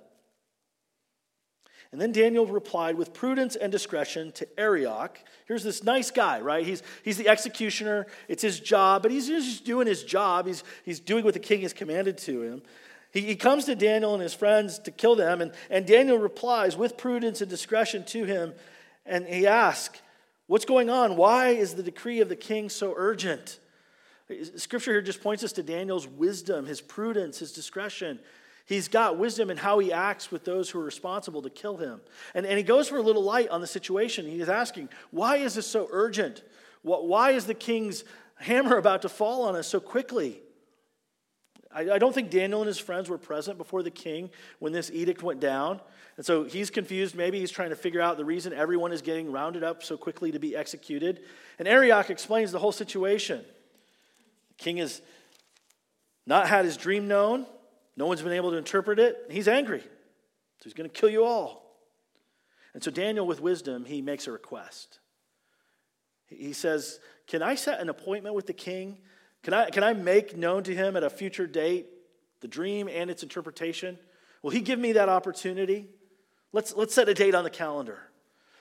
And 1.92 2.00
then 2.00 2.14
Daniel 2.14 2.46
replied 2.46 2.96
with 2.96 3.14
prudence 3.14 3.58
and 3.58 3.70
discretion 3.70 4.32
to 4.34 4.48
Arioch. 4.58 5.20
Here's 5.46 5.64
this 5.64 5.84
nice 5.84 6.10
guy, 6.10 6.40
right? 6.40 6.66
He's, 6.66 6.82
he's 7.04 7.18
the 7.18 7.28
executioner, 7.28 8.08
it's 8.30 8.42
his 8.42 8.62
job, 8.62 9.02
but 9.02 9.12
he's 9.12 9.28
just 9.28 9.66
doing 9.66 9.88
his 9.88 10.04
job. 10.04 10.48
He's, 10.48 10.64
he's 10.86 11.02
doing 11.02 11.26
what 11.26 11.34
the 11.34 11.42
king 11.42 11.62
has 11.62 11.74
commanded 11.74 12.18
to 12.20 12.42
him. 12.44 12.62
He, 13.12 13.22
he 13.22 13.36
comes 13.36 13.66
to 13.66 13.76
Daniel 13.76 14.14
and 14.14 14.24
his 14.24 14.34
friends 14.34 14.80
to 14.80 14.92
kill 14.92 15.18
them, 15.18 15.42
and, 15.42 15.52
and 15.70 15.86
Daniel 15.86 16.18
replies 16.18 16.78
with 16.78 16.96
prudence 16.96 17.42
and 17.42 17.50
discretion 17.50 18.06
to 18.06 18.24
him, 18.24 18.54
and 19.06 19.28
he 19.28 19.46
asks, 19.46 20.02
What's 20.52 20.66
going 20.66 20.90
on? 20.90 21.16
Why 21.16 21.52
is 21.52 21.76
the 21.76 21.82
decree 21.82 22.20
of 22.20 22.28
the 22.28 22.36
king 22.36 22.68
so 22.68 22.94
urgent? 22.98 23.58
Scripture 24.58 24.92
here 24.92 25.02
just 25.02 25.24
points 25.24 25.46
us 25.46 25.54
to 25.54 25.64
Daniel's 25.64 26.06
wisdom, 26.06 26.66
his 26.66 26.82
prudence, 26.82 27.40
his 27.40 27.54
discretion. 27.54 28.20
He's 28.66 28.90
got 28.90 29.18
wisdom 29.18 29.50
in 29.50 29.56
how 29.56 29.80
he 29.80 29.94
acts 29.94 30.30
with 30.30 30.44
those 30.44 30.70
who 30.70 30.82
are 30.82 30.84
responsible 30.84 31.42
to 31.44 31.50
kill 31.50 31.78
him. 31.78 32.02
And, 32.36 32.46
and 32.46 32.58
he 32.58 32.66
goes 32.66 32.90
for 32.90 32.98
a 32.98 33.02
little 33.02 33.24
light 33.24 33.48
on 33.48 33.62
the 33.62 33.68
situation. 33.68 34.26
He 34.26 34.42
is 34.42 34.50
asking, 34.50 34.90
Why 35.10 35.38
is 35.38 35.56
this 35.56 35.68
so 35.68 35.88
urgent? 35.90 36.44
Why 36.82 37.32
is 37.32 37.46
the 37.46 37.54
king's 37.54 38.04
hammer 38.36 38.76
about 38.76 39.04
to 39.04 39.10
fall 39.10 39.44
on 39.44 39.56
us 39.56 39.68
so 39.68 39.80
quickly? 39.80 40.42
I, 41.74 41.92
I 41.92 41.98
don't 41.98 42.14
think 42.14 42.30
Daniel 42.30 42.62
and 42.62 42.68
his 42.68 42.80
friends 42.80 43.10
were 43.10 43.18
present 43.18 43.58
before 43.58 43.84
the 43.84 43.92
king 43.92 44.30
when 44.60 44.74
this 44.74 44.92
edict 44.92 45.24
went 45.24 45.40
down. 45.40 45.80
And 46.18 46.26
so 46.26 46.44
he's 46.44 46.70
confused. 46.70 47.16
Maybe 47.16 47.40
he's 47.40 47.52
trying 47.52 47.70
to 47.70 47.76
figure 47.76 48.02
out 48.02 48.18
the 48.18 48.26
reason 48.26 48.54
everyone 48.54 48.92
is 48.92 49.02
getting 49.02 49.32
rounded 49.32 49.64
up 49.64 49.84
so 49.84 49.98
quickly 49.98 50.32
to 50.32 50.40
be 50.40 50.56
executed. 50.56 51.22
And 51.60 51.68
Arioch 51.68 52.10
explains 52.10 52.52
the 52.52 52.60
whole 52.60 52.72
situation. 52.72 53.44
The 54.50 54.64
king 54.64 54.78
has 54.78 55.02
not 56.26 56.48
had 56.48 56.66
his 56.66 56.78
dream 56.78 57.08
known, 57.08 57.46
no 57.98 58.06
one's 58.06 58.22
been 58.22 58.34
able 58.34 58.52
to 58.52 58.58
interpret 58.58 59.00
it. 59.00 59.28
He's 59.30 59.48
angry. 59.48 59.82
So 59.82 60.64
he's 60.64 60.74
going 60.74 60.90
to 60.90 60.96
kill 60.96 61.10
you 61.10 61.26
all. 61.26 61.62
And 62.74 62.84
so 62.84 62.90
Daniel, 62.90 63.28
with 63.28 63.42
wisdom, 63.42 63.86
he 63.86 64.02
makes 64.02 64.28
a 64.28 64.32
request. 64.32 65.00
He 66.28 66.54
says, 66.54 67.00
Can 67.28 67.42
I 67.44 67.56
set 67.56 67.80
an 67.80 67.90
appointment 67.90 68.36
with 68.36 68.48
the 68.48 68.54
king? 68.54 69.00
Can 69.44 69.54
I, 69.54 69.70
can 69.70 69.84
I 69.84 69.94
make 69.94 70.38
known 70.38 70.64
to 70.64 70.76
him 70.76 70.96
at 70.96 71.04
a 71.04 71.10
future 71.10 71.48
date 71.48 71.88
the 72.42 72.48
dream 72.48 72.88
and 72.88 73.10
its 73.10 73.24
interpretation? 73.24 73.98
Will 74.42 74.52
he 74.52 74.62
give 74.62 74.80
me 74.80 74.94
that 74.94 75.10
opportunity? 75.10 75.88
Let's, 76.54 76.76
let's 76.76 76.94
set 76.94 77.10
a 77.10 77.14
date 77.14 77.36
on 77.36 77.44
the 77.44 77.50
calendar. 77.50 78.00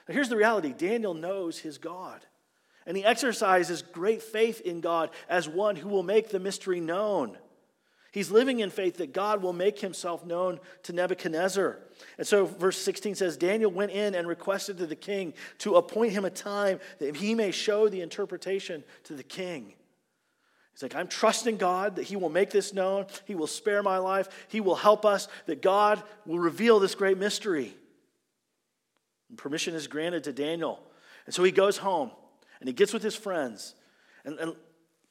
Now, 0.08 0.14
here's 0.14 0.28
the 0.28 0.36
reality 0.36 0.72
Daniel 0.76 1.14
knows 1.14 1.58
his 1.58 1.78
God, 1.78 2.24
and 2.86 2.96
he 2.96 3.04
exercises 3.04 3.82
great 3.82 4.22
faith 4.22 4.60
in 4.60 4.80
God 4.80 5.10
as 5.28 5.48
one 5.48 5.76
who 5.76 5.88
will 5.88 6.02
make 6.02 6.30
the 6.30 6.40
mystery 6.40 6.80
known. 6.80 7.36
He's 8.12 8.30
living 8.30 8.58
in 8.58 8.70
faith 8.70 8.96
that 8.96 9.12
God 9.12 9.40
will 9.40 9.52
make 9.52 9.78
himself 9.78 10.26
known 10.26 10.58
to 10.82 10.92
Nebuchadnezzar. 10.92 11.78
And 12.18 12.26
so, 12.26 12.44
verse 12.44 12.76
16 12.76 13.14
says 13.14 13.36
Daniel 13.36 13.70
went 13.70 13.92
in 13.92 14.16
and 14.16 14.26
requested 14.26 14.78
to 14.78 14.86
the 14.86 14.96
king 14.96 15.32
to 15.58 15.76
appoint 15.76 16.12
him 16.12 16.24
a 16.24 16.30
time 16.30 16.80
that 16.98 17.16
he 17.16 17.36
may 17.36 17.52
show 17.52 17.88
the 17.88 18.00
interpretation 18.00 18.82
to 19.04 19.14
the 19.14 19.22
king. 19.22 19.74
He's 20.72 20.82
like, 20.82 20.94
I'm 20.94 21.08
trusting 21.08 21.56
God 21.56 21.96
that 21.96 22.04
He 22.04 22.16
will 22.16 22.28
make 22.28 22.50
this 22.50 22.72
known. 22.72 23.06
He 23.26 23.34
will 23.34 23.46
spare 23.46 23.82
my 23.82 23.98
life. 23.98 24.28
He 24.48 24.60
will 24.60 24.76
help 24.76 25.04
us, 25.04 25.28
that 25.46 25.62
God 25.62 26.02
will 26.26 26.38
reveal 26.38 26.78
this 26.78 26.94
great 26.94 27.18
mystery. 27.18 27.74
And 29.28 29.38
permission 29.38 29.74
is 29.74 29.86
granted 29.86 30.24
to 30.24 30.32
Daniel. 30.32 30.80
And 31.26 31.34
so 31.34 31.42
he 31.44 31.52
goes 31.52 31.76
home 31.76 32.10
and 32.58 32.68
he 32.68 32.72
gets 32.72 32.92
with 32.92 33.02
his 33.02 33.14
friends. 33.14 33.74
And, 34.24 34.38
and 34.38 34.54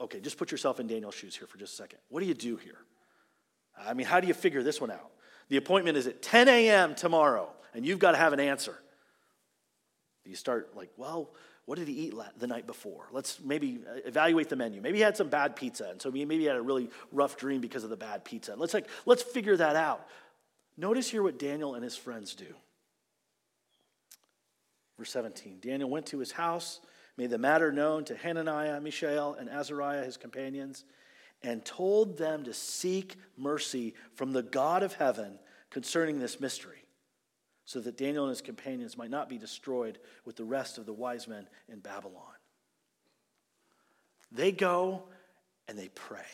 okay, 0.02 0.20
just 0.20 0.38
put 0.38 0.52
yourself 0.52 0.80
in 0.80 0.88
Daniel's 0.88 1.16
shoes 1.16 1.36
here 1.36 1.48
for 1.48 1.58
just 1.58 1.74
a 1.74 1.78
second. 1.78 2.00
What 2.10 2.20
do 2.20 2.26
you 2.26 2.34
do 2.34 2.58
here? 2.58 2.78
I 3.78 3.94
mean, 3.94 4.06
how 4.06 4.20
do 4.20 4.28
you 4.28 4.34
figure 4.34 4.62
this 4.62 4.82
one 4.82 4.92
out? 4.92 5.12
The 5.48 5.58
appointment 5.58 5.98
is 5.98 6.06
at 6.06 6.22
10 6.22 6.48
a.m. 6.48 6.96
tomorrow, 6.96 7.50
and 7.74 7.86
you've 7.86 8.00
got 8.00 8.12
to 8.12 8.18
have 8.18 8.34
an 8.34 8.40
answer. 8.40 8.78
You 10.26 10.36
start 10.36 10.76
like, 10.76 10.92
well, 10.96 11.32
what 11.70 11.78
did 11.78 11.88
he 11.88 11.94
eat 11.94 12.16
the 12.40 12.48
night 12.48 12.66
before? 12.66 13.06
Let's 13.12 13.40
maybe 13.42 13.78
uh, 13.88 14.00
evaluate 14.04 14.50
the 14.50 14.56
menu. 14.56 14.82
Maybe 14.82 14.98
he 14.98 15.04
had 15.04 15.16
some 15.16 15.30
bad 15.30 15.56
pizza, 15.56 15.88
and 15.92 16.02
so 16.02 16.10
maybe 16.10 16.40
he 16.40 16.46
had 16.46 16.56
a 16.56 16.62
really 16.64 16.90
rough 17.12 17.38
dream 17.38 17.62
because 17.62 17.84
of 17.84 17.92
the 17.92 17.96
bad 17.96 18.26
pizza. 18.26 18.56
Let's 18.58 18.74
like 18.74 18.88
let's 19.06 19.22
figure 19.22 19.56
that 19.56 19.76
out. 19.76 20.08
Notice 20.78 21.12
here 21.12 21.22
what 21.22 21.38
Daniel 21.38 21.76
and 21.76 21.84
his 21.84 21.96
friends 21.96 22.34
do. 22.34 22.48
Verse 24.98 25.12
17. 25.12 25.60
Daniel 25.62 25.92
went 25.92 26.08
to 26.08 26.18
his 26.18 26.32
house, 26.32 26.80
made 27.18 27.30
the 27.30 27.38
matter 27.38 27.72
known 27.72 28.04
to 28.06 28.18
Hananiah, 28.18 28.82
Mishael, 28.82 29.36
and 29.36 29.48
Azariah, 29.48 30.04
his 30.04 30.18
companions, 30.18 30.86
and 31.44 31.64
told 31.64 32.18
them 32.18 32.46
to 32.46 32.54
seek 32.54 33.16
mercy 33.38 33.94
from 34.16 34.32
the 34.32 34.42
God 34.42 34.82
of 34.82 34.94
heaven 34.94 35.38
concerning 35.70 36.18
this 36.18 36.40
mystery 36.40 36.79
so 37.70 37.80
that 37.80 37.98
Daniel 37.98 38.24
and 38.24 38.32
his 38.32 38.42
companions 38.42 38.98
might 38.98 39.12
not 39.12 39.30
be 39.30 39.38
destroyed 39.38 40.00
with 40.26 40.36
the 40.36 40.44
rest 40.44 40.80
of 40.80 40.88
the 40.88 40.92
wise 40.92 41.28
men 41.28 41.48
in 41.72 41.78
Babylon. 41.78 42.24
They 44.32 44.52
go 44.52 45.04
and 45.68 45.78
they 45.78 45.90
pray. 45.90 46.26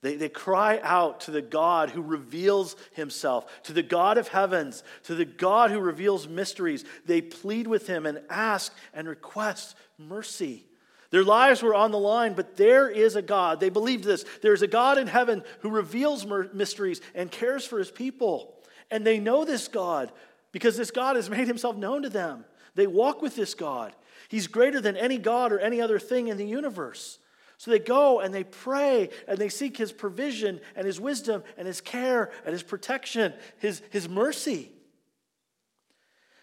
They, 0.00 0.16
they 0.16 0.30
cry 0.30 0.80
out 0.82 1.20
to 1.22 1.32
the 1.32 1.42
God 1.42 1.90
who 1.90 2.00
reveals 2.00 2.76
himself, 2.92 3.62
to 3.64 3.74
the 3.74 3.82
God 3.82 4.16
of 4.16 4.28
heavens, 4.28 4.82
to 5.02 5.14
the 5.14 5.26
God 5.26 5.70
who 5.70 5.80
reveals 5.80 6.26
mysteries. 6.26 6.86
They 7.04 7.20
plead 7.20 7.66
with 7.66 7.86
him 7.86 8.06
and 8.06 8.22
ask 8.30 8.74
and 8.94 9.06
request 9.06 9.76
mercy. 9.98 10.64
Their 11.10 11.24
lives 11.24 11.62
were 11.62 11.74
on 11.74 11.90
the 11.90 11.98
line, 11.98 12.32
but 12.32 12.56
there 12.56 12.88
is 12.88 13.16
a 13.16 13.22
God. 13.22 13.60
They 13.60 13.68
believed 13.68 14.04
this. 14.04 14.24
There 14.40 14.54
is 14.54 14.62
a 14.62 14.66
God 14.66 14.96
in 14.96 15.08
heaven 15.08 15.44
who 15.60 15.68
reveals 15.68 16.24
mysteries 16.54 17.02
and 17.14 17.30
cares 17.30 17.66
for 17.66 17.78
his 17.78 17.90
people. 17.90 18.55
And 18.90 19.06
they 19.06 19.18
know 19.18 19.44
this 19.44 19.68
God 19.68 20.12
because 20.52 20.76
this 20.76 20.90
God 20.90 21.16
has 21.16 21.28
made 21.28 21.48
himself 21.48 21.76
known 21.76 22.02
to 22.02 22.08
them. 22.08 22.44
They 22.74 22.86
walk 22.86 23.22
with 23.22 23.36
this 23.36 23.54
God. 23.54 23.94
He's 24.28 24.46
greater 24.46 24.80
than 24.80 24.96
any 24.96 25.18
God 25.18 25.52
or 25.52 25.58
any 25.58 25.80
other 25.80 25.98
thing 25.98 26.28
in 26.28 26.36
the 26.36 26.46
universe. 26.46 27.18
So 27.58 27.70
they 27.70 27.78
go 27.78 28.20
and 28.20 28.34
they 28.34 28.44
pray 28.44 29.10
and 29.26 29.38
they 29.38 29.48
seek 29.48 29.76
his 29.76 29.92
provision 29.92 30.60
and 30.74 30.86
his 30.86 31.00
wisdom 31.00 31.42
and 31.56 31.66
his 31.66 31.80
care 31.80 32.30
and 32.44 32.52
his 32.52 32.62
protection, 32.62 33.32
his, 33.58 33.82
his 33.90 34.08
mercy. 34.08 34.70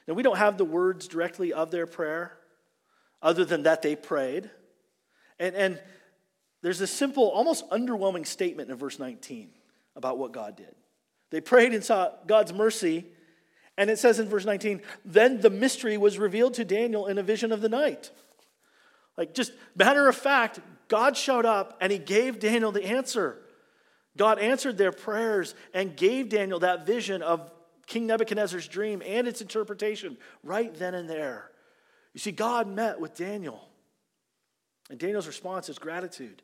Now, 0.08 0.16
we 0.16 0.24
don't 0.24 0.38
have 0.38 0.58
the 0.58 0.66
words 0.66 1.08
directly 1.08 1.54
of 1.54 1.72
their 1.72 1.88
prayer, 1.88 2.38
other 3.22 3.46
than 3.46 3.64
that 3.64 3.82
they 3.82 3.96
prayed. 3.96 4.50
And, 5.40 5.56
and 5.56 5.82
there's 6.62 6.82
a 6.82 6.88
simple, 6.88 7.30
almost 7.30 7.70
underwhelming 7.70 8.26
statement 8.26 8.70
in 8.70 8.76
verse 8.76 9.00
19 9.00 9.50
about 9.96 10.18
what 10.18 10.32
God 10.32 10.58
did. 10.58 10.76
They 11.34 11.42
prayed 11.42 11.74
and 11.74 11.84
saw 11.84 12.12
God's 12.28 12.54
mercy. 12.54 13.08
And 13.76 13.90
it 13.90 13.98
says 13.98 14.20
in 14.20 14.30
verse 14.30 14.46
19, 14.46 14.84
then 15.04 15.42
the 15.42 15.50
mystery 15.50 15.98
was 15.98 16.20
revealed 16.20 16.54
to 16.54 16.64
Daniel 16.64 17.08
in 17.08 17.18
a 17.18 17.24
vision 17.24 17.52
of 17.52 17.60
the 17.60 17.70
night. 17.70 18.12
Like, 19.18 19.34
just 19.34 19.52
matter 19.76 20.08
of 20.08 20.16
fact, 20.16 20.60
God 20.90 21.18
showed 21.18 21.48
up 21.48 21.76
and 21.82 21.92
he 21.92 21.98
gave 21.98 22.38
Daniel 22.38 22.72
the 22.72 22.86
answer. 22.86 23.40
God 24.16 24.38
answered 24.38 24.78
their 24.78 24.92
prayers 24.92 25.56
and 25.74 25.98
gave 25.98 26.30
Daniel 26.30 26.60
that 26.60 26.86
vision 26.86 27.24
of 27.24 27.50
King 27.88 28.06
Nebuchadnezzar's 28.06 28.68
dream 28.68 29.02
and 29.04 29.28
its 29.28 29.42
interpretation 29.42 30.18
right 30.44 30.72
then 30.76 30.94
and 30.94 31.10
there. 31.10 31.50
You 32.14 32.20
see, 32.20 32.32
God 32.32 32.68
met 32.68 33.00
with 33.00 33.16
Daniel. 33.16 33.68
And 34.92 35.00
Daniel's 35.00 35.26
response 35.26 35.68
is 35.68 35.80
gratitude. 35.80 36.44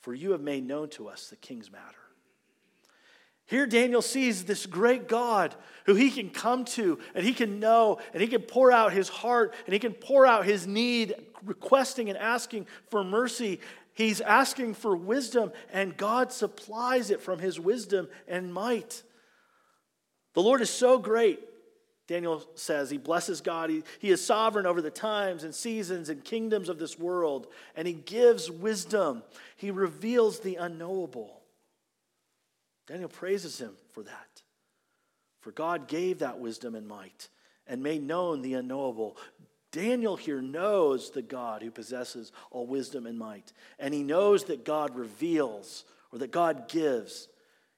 for 0.00 0.14
you 0.14 0.32
have 0.32 0.40
made 0.40 0.66
known 0.66 0.88
to 0.90 1.08
us 1.08 1.28
the 1.28 1.36
king's 1.36 1.70
matter. 1.70 1.96
Here, 3.46 3.66
Daniel 3.66 4.00
sees 4.00 4.44
this 4.44 4.64
great 4.64 5.08
God 5.08 5.56
who 5.86 5.96
he 5.96 6.12
can 6.12 6.30
come 6.30 6.64
to 6.66 7.00
and 7.16 7.26
he 7.26 7.32
can 7.32 7.58
know 7.58 7.98
and 8.12 8.22
he 8.22 8.28
can 8.28 8.42
pour 8.42 8.70
out 8.70 8.92
his 8.92 9.08
heart 9.08 9.54
and 9.66 9.72
he 9.72 9.80
can 9.80 9.92
pour 9.92 10.24
out 10.24 10.44
his 10.44 10.68
need, 10.68 11.14
requesting 11.44 12.08
and 12.08 12.16
asking 12.16 12.68
for 12.90 13.02
mercy. 13.02 13.58
He's 13.92 14.20
asking 14.20 14.74
for 14.74 14.96
wisdom, 14.96 15.50
and 15.72 15.96
God 15.96 16.32
supplies 16.32 17.10
it 17.10 17.20
from 17.20 17.40
his 17.40 17.58
wisdom 17.58 18.08
and 18.28 18.54
might. 18.54 19.02
The 20.34 20.42
Lord 20.42 20.60
is 20.60 20.70
so 20.70 20.98
great 20.98 21.40
Daniel 22.10 22.44
says 22.56 22.90
he 22.90 22.98
blesses 22.98 23.40
God. 23.40 23.70
He, 23.70 23.84
he 24.00 24.10
is 24.10 24.24
sovereign 24.24 24.66
over 24.66 24.82
the 24.82 24.90
times 24.90 25.44
and 25.44 25.54
seasons 25.54 26.08
and 26.08 26.24
kingdoms 26.24 26.68
of 26.68 26.76
this 26.76 26.98
world, 26.98 27.46
and 27.76 27.86
he 27.86 27.94
gives 27.94 28.50
wisdom. 28.50 29.22
He 29.54 29.70
reveals 29.70 30.40
the 30.40 30.56
unknowable. 30.56 31.40
Daniel 32.88 33.08
praises 33.08 33.60
him 33.60 33.74
for 33.92 34.02
that. 34.02 34.42
For 35.38 35.52
God 35.52 35.86
gave 35.86 36.18
that 36.18 36.40
wisdom 36.40 36.74
and 36.74 36.88
might 36.88 37.28
and 37.68 37.80
made 37.80 38.02
known 38.02 38.42
the 38.42 38.54
unknowable. 38.54 39.16
Daniel 39.70 40.16
here 40.16 40.42
knows 40.42 41.12
the 41.12 41.22
God 41.22 41.62
who 41.62 41.70
possesses 41.70 42.32
all 42.50 42.66
wisdom 42.66 43.06
and 43.06 43.20
might, 43.20 43.52
and 43.78 43.94
he 43.94 44.02
knows 44.02 44.42
that 44.46 44.64
God 44.64 44.96
reveals 44.96 45.84
or 46.10 46.18
that 46.18 46.32
God 46.32 46.68
gives. 46.68 47.28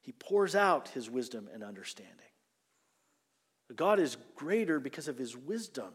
He 0.01 0.11
pours 0.11 0.55
out 0.55 0.87
his 0.87 1.07
wisdom 1.07 1.47
and 1.53 1.63
understanding. 1.63 2.17
God 3.75 3.99
is 3.99 4.17
greater 4.35 4.79
because 4.79 5.07
of 5.07 5.17
his 5.17 5.35
wisdom. 5.35 5.93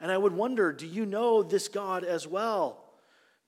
And 0.00 0.10
I 0.10 0.18
would 0.18 0.32
wonder 0.32 0.72
do 0.72 0.86
you 0.86 1.06
know 1.06 1.42
this 1.42 1.68
God 1.68 2.04
as 2.04 2.26
well? 2.26 2.84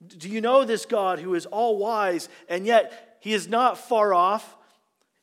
Do 0.05 0.29
you 0.29 0.41
know 0.41 0.65
this 0.65 0.85
God 0.85 1.19
who 1.19 1.33
is 1.33 1.45
all 1.45 1.77
wise 1.77 2.29
and 2.49 2.65
yet 2.65 3.17
he 3.21 3.33
is 3.33 3.47
not 3.47 3.77
far 3.77 4.13
off? 4.13 4.55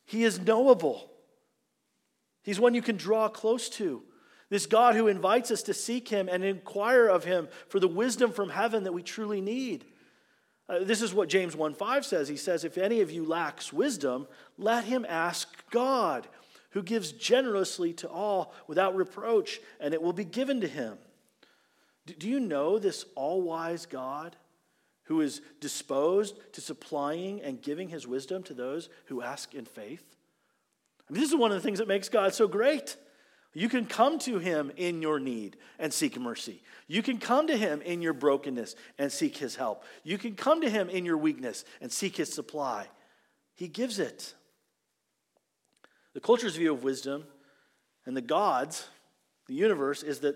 He 0.05 0.23
is 0.23 0.39
knowable. 0.39 1.09
He's 2.43 2.59
one 2.59 2.73
you 2.73 2.81
can 2.81 2.97
draw 2.97 3.29
close 3.29 3.69
to. 3.69 4.03
This 4.49 4.65
God 4.65 4.95
who 4.95 5.07
invites 5.07 5.51
us 5.51 5.63
to 5.63 5.73
seek 5.73 6.09
him 6.09 6.27
and 6.27 6.43
inquire 6.43 7.07
of 7.07 7.23
him 7.23 7.47
for 7.69 7.79
the 7.79 7.87
wisdom 7.87 8.31
from 8.31 8.49
heaven 8.49 8.83
that 8.83 8.91
we 8.91 9.03
truly 9.03 9.39
need. 9.39 9.85
Uh, 10.67 10.79
this 10.79 11.01
is 11.01 11.13
what 11.13 11.29
James 11.29 11.55
1 11.55 11.73
5 11.73 12.05
says. 12.05 12.27
He 12.27 12.35
says, 12.35 12.63
If 12.63 12.77
any 12.77 13.01
of 13.01 13.11
you 13.11 13.23
lacks 13.23 13.71
wisdom, 13.71 14.27
let 14.57 14.83
him 14.83 15.05
ask 15.07 15.47
God 15.69 16.27
who 16.71 16.83
gives 16.83 17.11
generously 17.11 17.93
to 17.93 18.09
all 18.09 18.53
without 18.67 18.95
reproach, 18.95 19.59
and 19.79 19.93
it 19.93 20.01
will 20.01 20.13
be 20.13 20.25
given 20.25 20.61
to 20.61 20.67
him. 20.67 20.97
Do 22.17 22.27
you 22.27 22.39
know 22.39 22.79
this 22.79 23.05
all 23.15 23.41
wise 23.41 23.85
God 23.85 24.35
who 25.03 25.21
is 25.21 25.41
disposed 25.59 26.35
to 26.53 26.61
supplying 26.61 27.41
and 27.41 27.61
giving 27.61 27.89
his 27.89 28.07
wisdom 28.07 28.43
to 28.43 28.53
those 28.53 28.89
who 29.05 29.21
ask 29.21 29.53
in 29.53 29.65
faith? 29.65 30.03
I 31.09 31.13
mean, 31.13 31.21
this 31.21 31.31
is 31.31 31.35
one 31.35 31.51
of 31.51 31.55
the 31.55 31.61
things 31.61 31.79
that 31.79 31.87
makes 31.87 32.09
God 32.09 32.33
so 32.33 32.47
great. 32.47 32.95
You 33.53 33.67
can 33.67 33.85
come 33.85 34.17
to 34.19 34.39
him 34.39 34.71
in 34.77 35.01
your 35.01 35.19
need 35.19 35.57
and 35.77 35.93
seek 35.93 36.17
mercy. 36.17 36.63
You 36.87 37.03
can 37.03 37.17
come 37.17 37.47
to 37.47 37.57
him 37.57 37.81
in 37.81 38.01
your 38.01 38.13
brokenness 38.13 38.75
and 38.97 39.11
seek 39.11 39.37
his 39.37 39.57
help. 39.57 39.83
You 40.03 40.17
can 40.17 40.35
come 40.35 40.61
to 40.61 40.69
him 40.69 40.89
in 40.89 41.03
your 41.03 41.17
weakness 41.17 41.65
and 41.81 41.91
seek 41.91 42.15
his 42.15 42.33
supply. 42.33 42.87
He 43.53 43.67
gives 43.67 43.99
it. 43.99 44.33
The 46.13 46.19
culture's 46.19 46.55
view 46.55 46.73
of 46.73 46.83
wisdom 46.83 47.25
and 48.05 48.15
the 48.15 48.21
gods, 48.21 48.87
the 49.47 49.53
universe, 49.53 50.03
is 50.03 50.19
that 50.21 50.35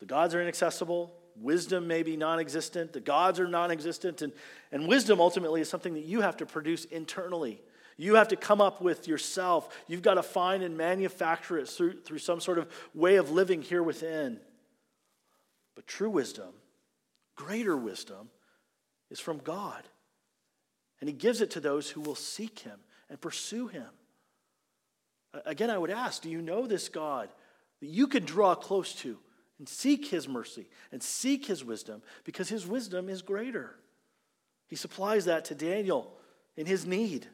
the 0.00 0.06
gods 0.06 0.34
are 0.34 0.40
inaccessible, 0.40 1.14
wisdom 1.36 1.86
may 1.86 2.02
be 2.02 2.16
non 2.16 2.38
existent, 2.38 2.92
the 2.92 3.00
gods 3.00 3.40
are 3.40 3.48
non 3.48 3.70
existent, 3.70 4.22
and, 4.22 4.32
and 4.72 4.88
wisdom 4.88 5.20
ultimately 5.20 5.60
is 5.60 5.68
something 5.68 5.94
that 5.94 6.04
you 6.04 6.20
have 6.20 6.36
to 6.38 6.46
produce 6.46 6.84
internally. 6.86 7.60
You 7.96 8.16
have 8.16 8.28
to 8.28 8.36
come 8.36 8.60
up 8.60 8.80
with 8.80 9.06
yourself. 9.06 9.68
You've 9.86 10.02
got 10.02 10.14
to 10.14 10.22
find 10.22 10.62
and 10.62 10.76
manufacture 10.76 11.58
it 11.58 11.68
through, 11.68 12.00
through 12.00 12.18
some 12.18 12.40
sort 12.40 12.58
of 12.58 12.68
way 12.92 13.16
of 13.16 13.30
living 13.30 13.62
here 13.62 13.82
within. 13.82 14.40
But 15.76 15.86
true 15.86 16.10
wisdom, 16.10 16.54
greater 17.36 17.76
wisdom, 17.76 18.30
is 19.10 19.20
from 19.20 19.38
God. 19.38 19.82
And 21.00 21.08
He 21.08 21.14
gives 21.14 21.40
it 21.40 21.52
to 21.52 21.60
those 21.60 21.90
who 21.90 22.00
will 22.00 22.14
seek 22.14 22.60
Him 22.60 22.80
and 23.08 23.20
pursue 23.20 23.68
Him. 23.68 23.88
Again, 25.44 25.70
I 25.70 25.78
would 25.78 25.90
ask 25.90 26.22
do 26.22 26.30
you 26.30 26.42
know 26.42 26.66
this 26.66 26.88
God 26.88 27.28
that 27.80 27.88
you 27.88 28.06
can 28.06 28.24
draw 28.24 28.54
close 28.54 28.94
to 28.96 29.18
and 29.58 29.68
seek 29.68 30.06
his 30.06 30.28
mercy 30.28 30.68
and 30.92 31.02
seek 31.02 31.46
his 31.46 31.64
wisdom 31.64 32.02
because 32.24 32.48
his 32.48 32.66
wisdom 32.66 33.08
is 33.08 33.22
greater? 33.22 33.76
He 34.68 34.76
supplies 34.76 35.26
that 35.26 35.44
to 35.46 35.54
Daniel 35.54 36.12
in 36.56 36.66
his 36.66 36.86
need, 36.86 37.26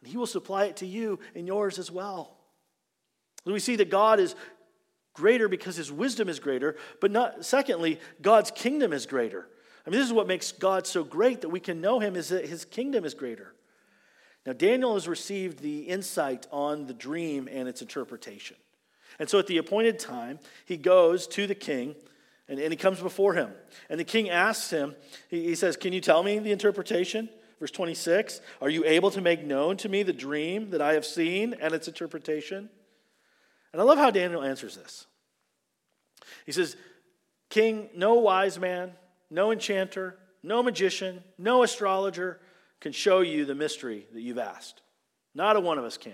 and 0.00 0.08
he 0.08 0.16
will 0.16 0.26
supply 0.26 0.64
it 0.64 0.76
to 0.76 0.86
you 0.86 1.18
in 1.34 1.46
yours 1.46 1.78
as 1.78 1.90
well. 1.90 2.36
We 3.44 3.60
see 3.60 3.76
that 3.76 3.90
God 3.90 4.18
is 4.18 4.34
greater 5.14 5.48
because 5.48 5.76
his 5.76 5.90
wisdom 5.90 6.28
is 6.28 6.40
greater, 6.40 6.76
but 7.00 7.10
not 7.10 7.44
secondly, 7.44 8.00
God's 8.20 8.50
kingdom 8.50 8.92
is 8.92 9.06
greater. 9.06 9.48
I 9.86 9.90
mean, 9.90 10.00
this 10.00 10.08
is 10.08 10.12
what 10.12 10.26
makes 10.26 10.52
God 10.52 10.86
so 10.86 11.04
great 11.04 11.42
that 11.42 11.48
we 11.48 11.60
can 11.60 11.80
know 11.80 12.00
him 12.00 12.16
is 12.16 12.28
that 12.28 12.46
his 12.46 12.64
kingdom 12.64 13.04
is 13.04 13.14
greater. 13.14 13.54
Now, 14.46 14.52
Daniel 14.52 14.94
has 14.94 15.08
received 15.08 15.58
the 15.58 15.80
insight 15.80 16.46
on 16.52 16.86
the 16.86 16.94
dream 16.94 17.48
and 17.50 17.68
its 17.68 17.82
interpretation. 17.82 18.56
And 19.18 19.28
so 19.28 19.38
at 19.38 19.48
the 19.48 19.58
appointed 19.58 19.98
time, 19.98 20.38
he 20.64 20.76
goes 20.76 21.26
to 21.28 21.46
the 21.46 21.54
king 21.54 21.96
and, 22.48 22.60
and 22.60 22.72
he 22.72 22.76
comes 22.76 23.00
before 23.00 23.34
him. 23.34 23.50
And 23.90 23.98
the 23.98 24.04
king 24.04 24.30
asks 24.30 24.70
him, 24.70 24.94
he, 25.28 25.44
he 25.44 25.54
says, 25.56 25.76
Can 25.76 25.92
you 25.92 26.00
tell 26.00 26.22
me 26.22 26.38
the 26.38 26.52
interpretation? 26.52 27.28
Verse 27.58 27.70
26 27.70 28.40
Are 28.60 28.68
you 28.68 28.84
able 28.84 29.10
to 29.10 29.20
make 29.20 29.44
known 29.44 29.76
to 29.78 29.88
me 29.88 30.02
the 30.02 30.12
dream 30.12 30.70
that 30.70 30.80
I 30.80 30.92
have 30.92 31.06
seen 31.06 31.54
and 31.60 31.74
its 31.74 31.88
interpretation? 31.88 32.68
And 33.72 33.82
I 33.82 33.84
love 33.84 33.98
how 33.98 34.10
Daniel 34.10 34.42
answers 34.42 34.76
this. 34.76 35.06
He 36.44 36.52
says, 36.52 36.76
King, 37.50 37.88
no 37.96 38.14
wise 38.14 38.58
man, 38.58 38.92
no 39.30 39.50
enchanter, 39.50 40.16
no 40.42 40.62
magician, 40.62 41.22
no 41.38 41.62
astrologer, 41.62 42.40
can 42.80 42.92
show 42.92 43.20
you 43.20 43.44
the 43.44 43.54
mystery 43.54 44.06
that 44.12 44.20
you've 44.20 44.38
asked. 44.38 44.82
Not 45.34 45.56
a 45.56 45.60
one 45.60 45.78
of 45.78 45.84
us 45.84 45.96
can. 45.96 46.12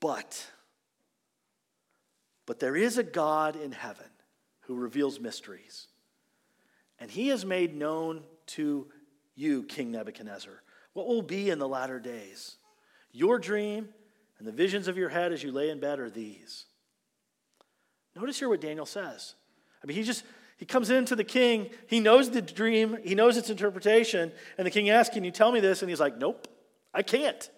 But, 0.00 0.46
but 2.46 2.58
there 2.58 2.76
is 2.76 2.98
a 2.98 3.02
God 3.02 3.56
in 3.56 3.72
heaven 3.72 4.06
who 4.62 4.74
reveals 4.74 5.20
mysteries. 5.20 5.86
And 6.98 7.10
he 7.10 7.28
has 7.28 7.44
made 7.44 7.76
known 7.76 8.22
to 8.46 8.88
you, 9.34 9.62
King 9.64 9.92
Nebuchadnezzar, 9.92 10.62
what 10.92 11.06
will 11.06 11.22
be 11.22 11.50
in 11.50 11.58
the 11.58 11.68
latter 11.68 11.98
days. 11.98 12.56
Your 13.12 13.38
dream 13.38 13.88
and 14.38 14.46
the 14.46 14.52
visions 14.52 14.88
of 14.88 14.96
your 14.96 15.08
head 15.08 15.32
as 15.32 15.42
you 15.42 15.52
lay 15.52 15.70
in 15.70 15.80
bed 15.80 16.00
are 16.00 16.10
these. 16.10 16.66
Notice 18.14 18.38
here 18.38 18.48
what 18.48 18.60
Daniel 18.60 18.86
says. 18.86 19.34
I 19.82 19.86
mean, 19.86 19.96
he 19.96 20.02
just 20.02 20.24
he 20.62 20.66
comes 20.66 20.90
into 20.90 21.16
the 21.16 21.24
king. 21.24 21.70
He 21.88 21.98
knows 21.98 22.30
the 22.30 22.40
dream, 22.40 22.96
he 23.02 23.16
knows 23.16 23.36
its 23.36 23.50
interpretation. 23.50 24.30
And 24.56 24.64
the 24.64 24.70
king 24.70 24.90
asks, 24.90 25.12
Can 25.12 25.24
you 25.24 25.32
tell 25.32 25.50
me 25.50 25.58
this? 25.58 25.82
And 25.82 25.90
he's 25.90 25.98
like, 25.98 26.18
Nope, 26.18 26.46
I 26.94 27.02
can't. 27.02 27.50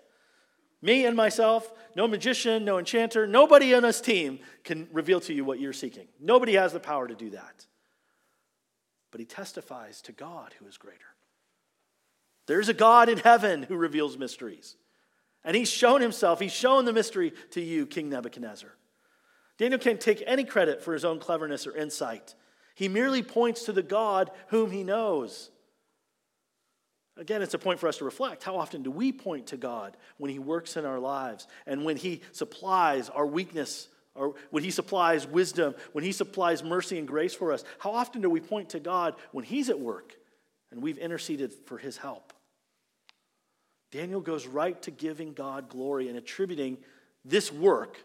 Me 0.81 1.05
and 1.05 1.15
myself, 1.15 1.71
no 1.95 2.09
magician, 2.09 2.65
no 2.65 2.79
enchanter, 2.79 3.27
nobody 3.27 3.75
on 3.75 3.83
this 3.83 4.01
team 4.01 4.39
can 4.65 4.89
reveal 4.91 5.21
to 5.21 5.35
you 5.35 5.45
what 5.45 5.61
you're 5.61 5.75
seeking. 5.75 6.09
Nobody 6.19 6.55
has 6.55 6.73
the 6.73 6.81
power 6.81 7.07
to 7.07 7.15
do 7.15 7.29
that. 7.29 7.67
But 9.11 9.21
he 9.21 9.27
testifies 9.27 10.01
to 10.01 10.13
God 10.13 10.55
who 10.59 10.67
is 10.67 10.79
greater. 10.79 11.01
There's 12.47 12.71
a 12.71 12.75
God 12.75 13.11
in 13.11 13.19
heaven 13.19 13.65
who 13.65 13.77
reveals 13.77 14.17
mysteries. 14.17 14.77
And 15.45 15.55
he's 15.55 15.71
shown 15.71 16.01
himself, 16.01 16.41
he's 16.41 16.53
shown 16.53 16.87
the 16.87 16.93
mystery 16.95 17.35
to 17.51 17.61
you, 17.61 17.85
King 17.85 18.09
Nebuchadnezzar. 18.09 18.75
Daniel 19.59 19.79
can't 19.79 20.01
take 20.01 20.23
any 20.27 20.45
credit 20.45 20.83
for 20.83 20.95
his 20.95 21.05
own 21.05 21.19
cleverness 21.19 21.67
or 21.67 21.77
insight. 21.77 22.35
He 22.75 22.89
merely 22.89 23.23
points 23.23 23.65
to 23.65 23.73
the 23.73 23.83
God 23.83 24.31
whom 24.49 24.71
he 24.71 24.83
knows. 24.83 25.51
Again, 27.17 27.43
it's 27.43 27.55
a 27.55 27.59
point 27.59 27.79
for 27.79 27.89
us 27.89 27.99
to 27.99 28.05
reflect. 28.05 28.43
How 28.43 28.57
often 28.57 28.83
do 28.83 28.91
we 28.91 29.13
point 29.13 29.49
to 29.49 29.57
God 29.57 29.97
when 30.19 30.33
He 30.33 30.41
works 30.41 30.77
in 30.77 30.85
our 30.85 30.99
lives 30.99 31.47
and 31.65 31.85
when 31.85 31.97
He 31.97 32.23
supplies 32.33 33.09
our 33.09 33.25
weakness, 33.25 33.87
or 34.17 34.35
when 34.51 34.65
He 34.65 34.73
supplies 34.73 35.25
wisdom, 35.25 35.77
when 35.93 36.03
He 36.03 36.11
supplies 36.11 36.65
mercy 36.65 36.99
and 36.99 37.07
grace 37.07 37.33
for 37.33 37.53
us? 37.53 37.63
How 37.79 37.93
often 37.93 38.21
do 38.21 38.29
we 38.29 38.41
point 38.41 38.71
to 38.71 38.81
God 38.81 39.15
when 39.31 39.45
He's 39.45 39.71
at 39.71 39.79
work 39.79 40.17
and 40.75 40.83
we've 40.83 40.99
interceded 40.99 41.55
for 41.67 41.79
his 41.79 41.97
help. 41.97 42.33
Daniel 43.93 44.21
goes 44.21 44.45
right 44.45 44.81
to 44.83 44.91
giving 44.91 45.33
God 45.33 45.69
glory 45.69 46.09
and 46.09 46.19
attributing 46.19 46.79
this 47.25 47.53
work, 47.53 47.97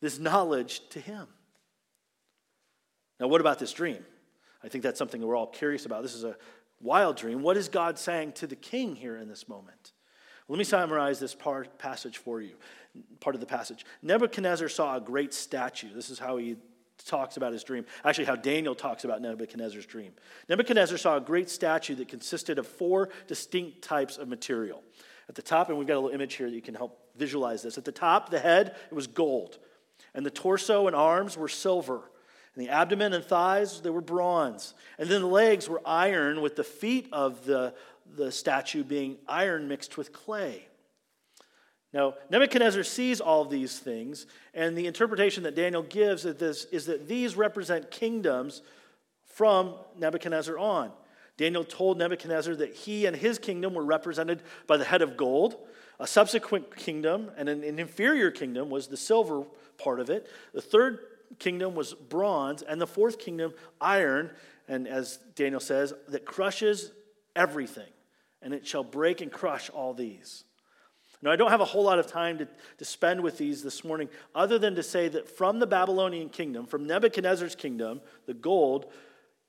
this 0.00 0.18
knowledge 0.18 0.80
to 0.88 0.98
him. 0.98 1.28
Now, 3.22 3.28
what 3.28 3.40
about 3.40 3.60
this 3.60 3.72
dream? 3.72 4.04
I 4.64 4.68
think 4.68 4.82
that's 4.82 4.98
something 4.98 5.24
we're 5.24 5.36
all 5.36 5.46
curious 5.46 5.86
about. 5.86 6.02
This 6.02 6.16
is 6.16 6.24
a 6.24 6.36
wild 6.80 7.16
dream. 7.16 7.40
What 7.40 7.56
is 7.56 7.68
God 7.68 7.96
saying 7.96 8.32
to 8.32 8.48
the 8.48 8.56
king 8.56 8.96
here 8.96 9.16
in 9.16 9.28
this 9.28 9.48
moment? 9.48 9.92
Let 10.48 10.58
me 10.58 10.64
summarize 10.64 11.20
this 11.20 11.32
part, 11.32 11.78
passage 11.78 12.18
for 12.18 12.40
you, 12.40 12.56
part 13.20 13.36
of 13.36 13.40
the 13.40 13.46
passage. 13.46 13.86
Nebuchadnezzar 14.02 14.68
saw 14.68 14.96
a 14.96 15.00
great 15.00 15.32
statue. 15.32 15.94
This 15.94 16.10
is 16.10 16.18
how 16.18 16.36
he 16.36 16.56
talks 17.06 17.36
about 17.36 17.52
his 17.52 17.62
dream. 17.62 17.84
Actually, 18.04 18.24
how 18.24 18.34
Daniel 18.34 18.74
talks 18.74 19.04
about 19.04 19.22
Nebuchadnezzar's 19.22 19.86
dream. 19.86 20.10
Nebuchadnezzar 20.48 20.98
saw 20.98 21.16
a 21.16 21.20
great 21.20 21.48
statue 21.48 21.94
that 21.94 22.08
consisted 22.08 22.58
of 22.58 22.66
four 22.66 23.10
distinct 23.28 23.82
types 23.82 24.16
of 24.16 24.26
material. 24.26 24.82
At 25.28 25.36
the 25.36 25.42
top, 25.42 25.68
and 25.68 25.78
we've 25.78 25.86
got 25.86 25.94
a 25.94 26.00
little 26.00 26.14
image 26.14 26.34
here 26.34 26.50
that 26.50 26.56
you 26.56 26.60
can 26.60 26.74
help 26.74 26.98
visualize 27.16 27.62
this. 27.62 27.78
At 27.78 27.84
the 27.84 27.92
top, 27.92 28.30
the 28.30 28.40
head, 28.40 28.74
it 28.90 28.94
was 28.94 29.06
gold, 29.06 29.58
and 30.12 30.26
the 30.26 30.30
torso 30.30 30.88
and 30.88 30.96
arms 30.96 31.36
were 31.36 31.48
silver. 31.48 32.02
And 32.54 32.64
the 32.64 32.70
abdomen 32.70 33.12
and 33.12 33.24
thighs, 33.24 33.80
they 33.80 33.90
were 33.90 34.00
bronze. 34.00 34.74
And 34.98 35.08
then 35.08 35.22
the 35.22 35.26
legs 35.26 35.68
were 35.68 35.80
iron, 35.86 36.42
with 36.42 36.56
the 36.56 36.64
feet 36.64 37.08
of 37.12 37.44
the, 37.46 37.74
the 38.16 38.30
statue 38.30 38.84
being 38.84 39.16
iron 39.26 39.68
mixed 39.68 39.96
with 39.96 40.12
clay. 40.12 40.66
Now, 41.94 42.14
Nebuchadnezzar 42.30 42.84
sees 42.84 43.20
all 43.20 43.42
of 43.42 43.50
these 43.50 43.78
things, 43.78 44.26
and 44.54 44.76
the 44.76 44.86
interpretation 44.86 45.42
that 45.42 45.54
Daniel 45.54 45.82
gives 45.82 46.24
is, 46.24 46.36
this, 46.36 46.64
is 46.66 46.86
that 46.86 47.06
these 47.06 47.36
represent 47.36 47.90
kingdoms 47.90 48.62
from 49.26 49.74
Nebuchadnezzar 49.98 50.58
on. 50.58 50.90
Daniel 51.36 51.64
told 51.64 51.98
Nebuchadnezzar 51.98 52.54
that 52.56 52.74
he 52.74 53.06
and 53.06 53.16
his 53.16 53.38
kingdom 53.38 53.74
were 53.74 53.84
represented 53.84 54.42
by 54.66 54.76
the 54.76 54.84
head 54.84 55.02
of 55.02 55.16
gold. 55.16 55.56
A 55.98 56.06
subsequent 56.06 56.74
kingdom, 56.76 57.30
and 57.36 57.48
an, 57.48 57.62
an 57.62 57.78
inferior 57.78 58.30
kingdom, 58.30 58.70
was 58.70 58.88
the 58.88 58.96
silver 58.96 59.44
part 59.78 60.00
of 60.00 60.10
it. 60.10 60.28
The 60.52 60.62
third 60.62 60.98
kingdom 61.38 61.74
was 61.74 61.94
bronze, 61.94 62.62
and 62.62 62.80
the 62.80 62.86
fourth 62.86 63.18
kingdom, 63.18 63.54
iron, 63.80 64.30
and 64.68 64.86
as 64.86 65.18
Daniel 65.34 65.60
says, 65.60 65.92
that 66.08 66.24
crushes 66.24 66.92
everything, 67.34 67.90
and 68.40 68.54
it 68.54 68.66
shall 68.66 68.84
break 68.84 69.20
and 69.20 69.32
crush 69.32 69.70
all 69.70 69.94
these. 69.94 70.44
Now, 71.22 71.30
I 71.30 71.36
don't 71.36 71.50
have 71.50 71.60
a 71.60 71.64
whole 71.64 71.84
lot 71.84 72.00
of 72.00 72.08
time 72.08 72.38
to, 72.38 72.48
to 72.78 72.84
spend 72.84 73.20
with 73.20 73.38
these 73.38 73.62
this 73.62 73.84
morning, 73.84 74.08
other 74.34 74.58
than 74.58 74.74
to 74.74 74.82
say 74.82 75.08
that 75.08 75.28
from 75.28 75.60
the 75.60 75.66
Babylonian 75.66 76.28
kingdom, 76.30 76.66
from 76.66 76.84
Nebuchadnezzar's 76.84 77.54
kingdom, 77.54 78.00
the 78.26 78.34
gold, 78.34 78.86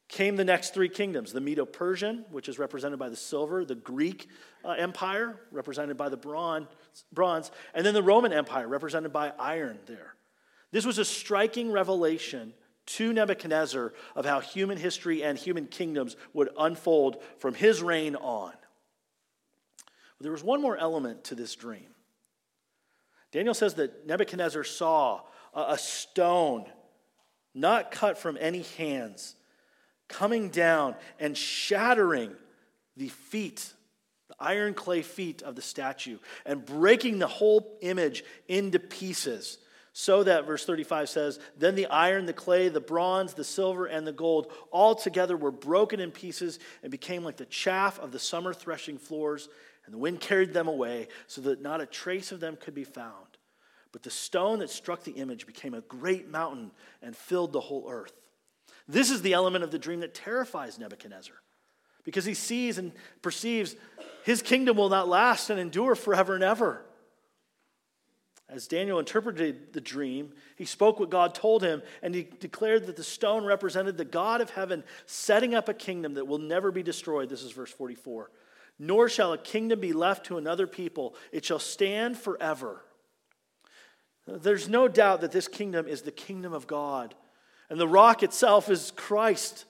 came 0.08 0.36
the 0.36 0.46
next 0.46 0.76
three 0.76 0.89
kingdoms 0.89 1.34
the 1.34 1.41
Medo 1.41 1.65
Persian, 1.65 2.26
which 2.30 2.48
is 2.48 2.60
represented 2.60 3.00
by 3.00 3.10
the 3.10 3.15
silver, 3.15 3.65
the 3.65 3.74
Greek 3.74 4.30
uh, 4.63 4.72
Empire, 4.72 5.39
represented 5.52 5.98
by 5.98 6.10
the 6.10 6.17
bronze, 6.17 6.67
bronze, 7.12 7.52
and 7.74 7.84
then 7.84 7.96
the 7.96 8.04
Roman 8.04 8.32
Empire, 8.32 8.67
represented 8.67 9.12
by 9.12 9.32
iron 9.39 9.80
there. 9.88 10.13
This 10.73 10.88
was 10.88 10.97
a 10.97 11.05
striking 11.05 11.71
revelation 11.71 12.51
to 12.88 13.13
Nebuchadnezzar 13.13 13.93
of 14.15 14.25
how 14.25 14.39
human 14.39 14.79
history 14.79 15.23
and 15.23 15.38
human 15.38 15.67
kingdoms 15.67 16.17
would 16.33 16.49
unfold 16.57 17.21
from 17.38 17.53
his 17.53 17.83
reign 17.83 18.15
on. 18.15 18.51
But 20.17 20.23
there 20.23 20.31
was 20.31 20.43
one 20.43 20.63
more 20.63 20.75
element 20.75 21.25
to 21.25 21.36
this 21.36 21.55
dream. 21.55 21.86
Daniel 23.31 23.53
says 23.53 23.75
that 23.75 24.07
Nebuchadnezzar 24.07 24.63
saw 24.63 25.21
a 25.53 25.77
stone 25.77 26.65
not 27.53 27.91
cut 27.91 28.17
from 28.17 28.36
any 28.41 28.63
hands 28.77 29.36
coming 30.07 30.49
down 30.49 30.95
and 31.19 31.38
shattering 31.38 32.33
the 32.97 33.09
feet, 33.09 33.73
the 34.27 34.36
iron 34.39 34.73
clay 34.73 35.03
feet 35.03 35.43
of 35.43 35.55
the 35.55 35.62
statue, 35.62 36.17
and 36.47 36.65
breaking 36.65 37.19
the 37.19 37.27
whole 37.27 37.77
image 37.81 38.23
into 38.47 38.79
pieces. 38.79 39.59
So 39.95 40.23
that, 40.23 40.47
verse 40.47 40.65
35 40.65 41.08
says, 41.08 41.39
Then 41.58 41.75
the 41.75 41.86
iron, 41.86 42.25
the 42.25 42.34
clay, 42.34 42.67
the 42.67 42.82
bronze, 42.82 43.36
the 43.36 43.43
silver, 43.43 43.86
and 43.86 44.06
the 44.06 44.12
gold 44.12 44.51
all 44.71 44.95
together 44.95 45.38
were 45.38 45.51
broken 45.51 45.99
in 45.99 46.10
pieces 46.10 46.58
and 46.82 46.91
became 46.91 47.23
like 47.23 47.38
the 47.38 47.45
chaff 47.45 47.99
of 47.99 48.12
the 48.12 48.19
summer 48.19 48.53
threshing 48.53 48.97
floors, 48.97 49.49
and 49.86 49.93
the 49.93 49.99
wind 49.99 50.19
carried 50.19 50.51
them 50.51 50.67
away, 50.67 51.10
so 51.27 51.41
that 51.41 51.62
not 51.62 51.79
a 51.79 51.86
trace 51.86 52.32
of 52.32 52.39
them 52.39 52.58
could 52.60 52.73
be 52.73 52.84
found. 52.84 53.38
But 53.91 54.01
the 54.01 54.10
stone 54.10 54.60
that 54.60 54.71
struck 54.71 55.03
the 55.03 55.12
image 55.12 55.45
became 55.45 55.75
a 55.75 55.82
great 55.82 56.27
mountain 56.27 56.71
and 57.03 57.15
filled 57.15 57.53
the 57.53 57.62
whole 57.62 57.88
earth. 57.88 58.13
This 58.88 59.12
is 59.12 59.21
the 59.21 59.34
element 59.34 59.63
of 59.63 59.69
the 59.69 59.77
dream 59.77 59.99
that 59.99 60.15
terrifies 60.15 60.79
Nebuchadnezzar 60.79 61.36
because 62.03 62.25
he 62.25 62.34
sees 62.34 62.79
and 62.79 62.91
perceives 63.21 63.75
his 64.23 64.41
kingdom 64.41 64.75
will 64.75 64.89
not 64.89 65.08
last 65.08 65.49
and 65.49 65.60
endure 65.60 65.95
forever 65.95 66.34
and 66.34 66.43
ever. 66.43 66.84
As 68.54 68.68
Daniel 68.68 69.00
interpreted 69.00 69.74
the 69.74 69.82
dream, 69.82 70.32
he 70.56 70.66
spoke 70.66 71.00
what 71.00 71.10
God 71.10 71.34
told 71.34 71.63
him, 71.63 71.82
and 72.04 72.13
he 72.13 72.28
declared 72.39 72.86
that 72.86 72.96
the 72.96 73.04
stone 73.04 73.46
represented 73.46 73.98
the 73.98 74.06
God 74.06 74.42
of 74.42 74.52
heaven 74.52 74.84
setting 75.08 75.56
up 75.56 75.70
a 75.70 75.74
kingdom 75.74 76.13
that 76.13 76.28
will 76.28 76.38
never 76.38 76.72
be 76.72 76.84
destroyed. 76.84 77.30
This 77.30 77.42
is 77.42 77.52
verse 77.52 77.72
44. 77.72 78.30
Nor 78.78 79.10
shall 79.10 79.34
a 79.34 79.39
kingdom 79.39 79.80
be 79.80 79.92
left 79.92 80.28
to 80.28 80.38
another 80.38 80.68
people, 80.68 81.16
it 81.32 81.44
shall 81.44 81.58
stand 81.58 82.16
forever. 82.16 82.86
There's 84.28 84.70
no 84.70 84.88
doubt 84.88 85.22
that 85.22 85.32
this 85.32 85.48
kingdom 85.48 85.88
is 85.88 86.04
the 86.04 86.12
kingdom 86.12 86.54
of 86.54 86.68
God, 86.68 87.16
and 87.72 87.80
the 87.80 87.88
rock 87.88 88.22
itself 88.22 88.70
is 88.70 88.94
Christ. 88.96 89.66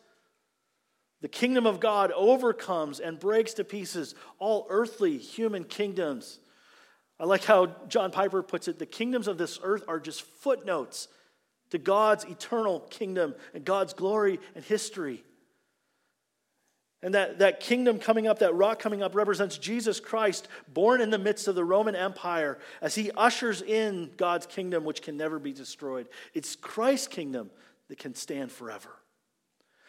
The 1.22 1.30
kingdom 1.30 1.66
of 1.66 1.80
God 1.80 2.12
overcomes 2.12 3.00
and 3.00 3.18
breaks 3.18 3.54
to 3.54 3.64
pieces 3.64 4.14
all 4.40 4.68
earthly 4.70 5.18
human 5.18 5.64
kingdoms. 5.64 6.40
I 7.20 7.26
like 7.26 7.44
how 7.44 7.68
John 7.88 8.12
Piper 8.12 8.44
puts 8.44 8.68
it 8.68 8.80
the 8.80 8.86
kingdoms 8.86 9.28
of 9.28 9.38
this 9.38 9.60
earth 9.64 9.84
are 9.88 10.00
just 10.00 10.22
footnotes 10.22 11.08
to 11.70 11.78
God's 11.78 12.24
eternal 12.26 12.82
kingdom 12.82 13.36
and 13.54 13.66
God's 13.66 13.94
glory 13.94 14.40
and 14.56 14.64
history. 14.64 15.24
And 17.02 17.16
that, 17.16 17.40
that 17.40 17.60
kingdom 17.60 18.00
coming 18.00 18.28
up, 18.28 18.40
that 18.40 18.56
rock 18.56 18.80
coming 18.80 19.04
up, 19.04 19.14
represents 19.14 19.58
Jesus 19.58 20.00
Christ, 20.00 20.48
born 20.74 21.02
in 21.02 21.10
the 21.10 21.18
midst 21.18 21.50
of 21.50 21.56
the 21.56 21.66
Roman 21.66 21.96
Empire, 21.96 22.58
as 22.82 22.96
he 22.96 23.12
ushers 23.12 23.62
in 23.62 24.10
God's 24.16 24.46
kingdom, 24.46 24.86
which 24.86 25.02
can 25.02 25.18
never 25.18 25.38
be 25.38 25.52
destroyed. 25.52 26.08
It's 26.34 26.56
Christ's 26.56 27.10
kingdom 27.10 27.52
that 27.90 28.00
can 28.00 28.16
stand 28.16 28.54
forever. 28.54 28.90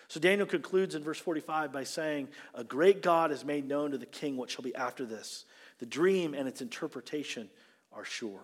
So 0.08 0.18
Daniel 0.18 0.46
concludes 0.46 0.94
in 0.96 1.04
verse 1.04 1.18
45 1.18 1.72
by 1.72 1.84
saying, 1.84 2.28
A 2.54 2.64
great 2.64 3.00
God 3.00 3.30
has 3.30 3.44
made 3.44 3.68
known 3.68 3.92
to 3.92 3.98
the 3.98 4.06
king 4.06 4.36
what 4.36 4.50
shall 4.50 4.64
be 4.64 4.74
after 4.74 5.06
this. 5.06 5.44
The 5.84 5.90
dream 5.90 6.32
and 6.32 6.48
its 6.48 6.62
interpretation 6.62 7.50
are 7.92 8.06
sure. 8.06 8.40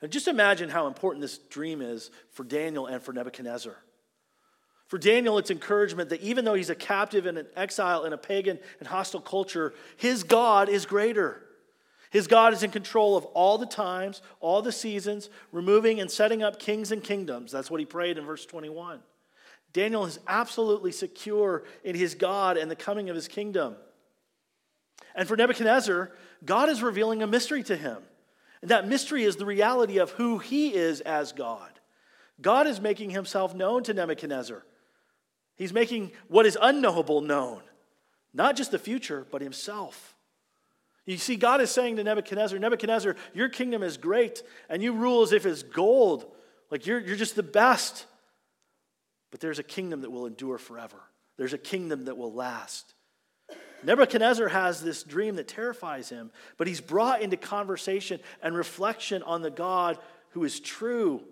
And 0.00 0.12
just 0.12 0.28
imagine 0.28 0.68
how 0.68 0.86
important 0.86 1.20
this 1.20 1.38
dream 1.38 1.82
is 1.82 2.12
for 2.30 2.44
Daniel 2.44 2.86
and 2.86 3.02
for 3.02 3.12
Nebuchadnezzar. 3.12 3.74
For 4.86 4.98
Daniel, 4.98 5.36
it's 5.36 5.50
encouragement 5.50 6.10
that 6.10 6.20
even 6.20 6.44
though 6.44 6.54
he's 6.54 6.70
a 6.70 6.76
captive 6.76 7.26
and 7.26 7.38
an 7.38 7.48
exile 7.56 8.04
in 8.04 8.12
a 8.12 8.16
pagan 8.16 8.60
and 8.78 8.86
hostile 8.86 9.20
culture, 9.20 9.74
his 9.96 10.22
God 10.22 10.68
is 10.68 10.86
greater. 10.86 11.42
His 12.10 12.28
God 12.28 12.52
is 12.52 12.62
in 12.62 12.70
control 12.70 13.16
of 13.16 13.24
all 13.24 13.58
the 13.58 13.66
times, 13.66 14.22
all 14.38 14.62
the 14.62 14.70
seasons, 14.70 15.28
removing 15.50 15.98
and 15.98 16.08
setting 16.08 16.40
up 16.40 16.60
kings 16.60 16.92
and 16.92 17.02
kingdoms. 17.02 17.50
That's 17.50 17.68
what 17.68 17.80
he 17.80 17.84
prayed 17.84 18.16
in 18.16 18.24
verse 18.24 18.46
21. 18.46 19.00
Daniel 19.72 20.04
is 20.04 20.20
absolutely 20.28 20.92
secure 20.92 21.64
in 21.82 21.96
his 21.96 22.14
God 22.14 22.56
and 22.56 22.70
the 22.70 22.76
coming 22.76 23.10
of 23.10 23.16
his 23.16 23.26
kingdom. 23.26 23.74
And 25.18 25.26
for 25.26 25.36
Nebuchadnezzar, 25.36 26.12
God 26.44 26.68
is 26.68 26.80
revealing 26.80 27.24
a 27.24 27.26
mystery 27.26 27.64
to 27.64 27.76
him. 27.76 27.98
And 28.62 28.70
that 28.70 28.86
mystery 28.86 29.24
is 29.24 29.34
the 29.34 29.44
reality 29.44 29.98
of 29.98 30.12
who 30.12 30.38
he 30.38 30.72
is 30.72 31.00
as 31.00 31.32
God. 31.32 31.72
God 32.40 32.68
is 32.68 32.80
making 32.80 33.10
himself 33.10 33.52
known 33.52 33.82
to 33.82 33.94
Nebuchadnezzar. 33.94 34.64
He's 35.56 35.72
making 35.72 36.12
what 36.28 36.46
is 36.46 36.56
unknowable 36.62 37.20
known, 37.20 37.62
not 38.32 38.54
just 38.54 38.70
the 38.70 38.78
future, 38.78 39.26
but 39.32 39.42
himself. 39.42 40.14
You 41.04 41.16
see, 41.16 41.34
God 41.34 41.60
is 41.60 41.72
saying 41.72 41.96
to 41.96 42.04
Nebuchadnezzar, 42.04 42.56
Nebuchadnezzar, 42.56 43.16
your 43.34 43.48
kingdom 43.48 43.82
is 43.82 43.96
great, 43.96 44.44
and 44.68 44.84
you 44.84 44.92
rule 44.92 45.22
as 45.22 45.32
if 45.32 45.46
it's 45.46 45.64
gold. 45.64 46.30
Like 46.70 46.86
you're, 46.86 47.00
you're 47.00 47.16
just 47.16 47.34
the 47.34 47.42
best. 47.42 48.06
But 49.32 49.40
there's 49.40 49.58
a 49.58 49.64
kingdom 49.64 50.02
that 50.02 50.10
will 50.10 50.26
endure 50.26 50.58
forever, 50.58 51.00
there's 51.38 51.54
a 51.54 51.58
kingdom 51.58 52.04
that 52.04 52.16
will 52.16 52.32
last. 52.32 52.94
Nebuchadnezzar 53.82 54.48
has 54.48 54.82
this 54.82 55.02
dream 55.02 55.36
that 55.36 55.48
terrifies 55.48 56.08
him, 56.08 56.30
but 56.56 56.66
he's 56.66 56.80
brought 56.80 57.22
into 57.22 57.36
conversation 57.36 58.20
and 58.42 58.56
reflection 58.56 59.22
on 59.22 59.42
the 59.42 59.50
God 59.50 59.98
who 60.30 60.44
is 60.44 60.60
true 60.60 61.22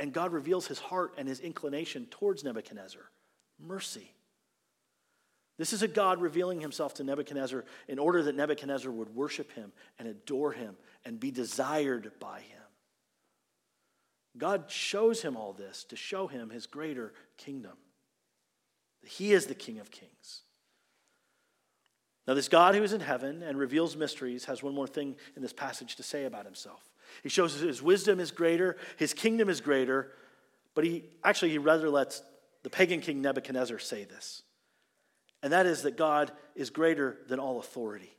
and 0.00 0.14
God 0.14 0.32
reveals 0.32 0.66
his 0.66 0.78
heart 0.78 1.14
and 1.18 1.28
his 1.28 1.40
inclination 1.40 2.06
towards 2.06 2.42
Nebuchadnezzar 2.42 3.02
mercy. 3.58 4.14
This 5.58 5.74
is 5.74 5.82
a 5.82 5.88
God 5.88 6.22
revealing 6.22 6.58
himself 6.58 6.94
to 6.94 7.04
Nebuchadnezzar 7.04 7.66
in 7.86 7.98
order 7.98 8.22
that 8.22 8.34
Nebuchadnezzar 8.34 8.90
would 8.90 9.14
worship 9.14 9.52
him 9.52 9.72
and 9.98 10.08
adore 10.08 10.52
him 10.52 10.76
and 11.04 11.20
be 11.20 11.30
desired 11.30 12.10
by 12.18 12.40
him. 12.40 12.62
God 14.38 14.70
shows 14.70 15.20
him 15.20 15.36
all 15.36 15.52
this 15.52 15.84
to 15.84 15.96
show 15.96 16.26
him 16.26 16.48
his 16.48 16.66
greater 16.66 17.12
kingdom. 17.36 17.76
he 19.04 19.32
is 19.32 19.46
the 19.46 19.54
King 19.54 19.80
of 19.80 19.90
kings. 19.90 20.42
Now, 22.26 22.34
this 22.34 22.48
God 22.48 22.74
who 22.74 22.82
is 22.82 22.92
in 22.92 23.00
heaven 23.00 23.42
and 23.42 23.58
reveals 23.58 23.96
mysteries 23.96 24.44
has 24.44 24.62
one 24.62 24.74
more 24.74 24.86
thing 24.86 25.16
in 25.36 25.42
this 25.42 25.52
passage 25.52 25.96
to 25.96 26.02
say 26.02 26.24
about 26.24 26.44
himself. 26.44 26.82
He 27.22 27.28
shows 27.28 27.56
us 27.56 27.60
his 27.60 27.82
wisdom 27.82 28.20
is 28.20 28.30
greater, 28.30 28.76
his 28.96 29.14
kingdom 29.14 29.48
is 29.48 29.60
greater, 29.60 30.12
but 30.74 30.84
he 30.84 31.04
actually 31.24 31.50
he 31.50 31.58
rather 31.58 31.90
lets 31.90 32.22
the 32.62 32.70
pagan 32.70 33.00
king 33.00 33.20
Nebuchadnezzar 33.20 33.78
say 33.78 34.04
this. 34.04 34.42
And 35.42 35.52
that 35.52 35.66
is 35.66 35.82
that 35.82 35.96
God 35.96 36.30
is 36.54 36.70
greater 36.70 37.18
than 37.28 37.40
all 37.40 37.58
authority. 37.58 38.14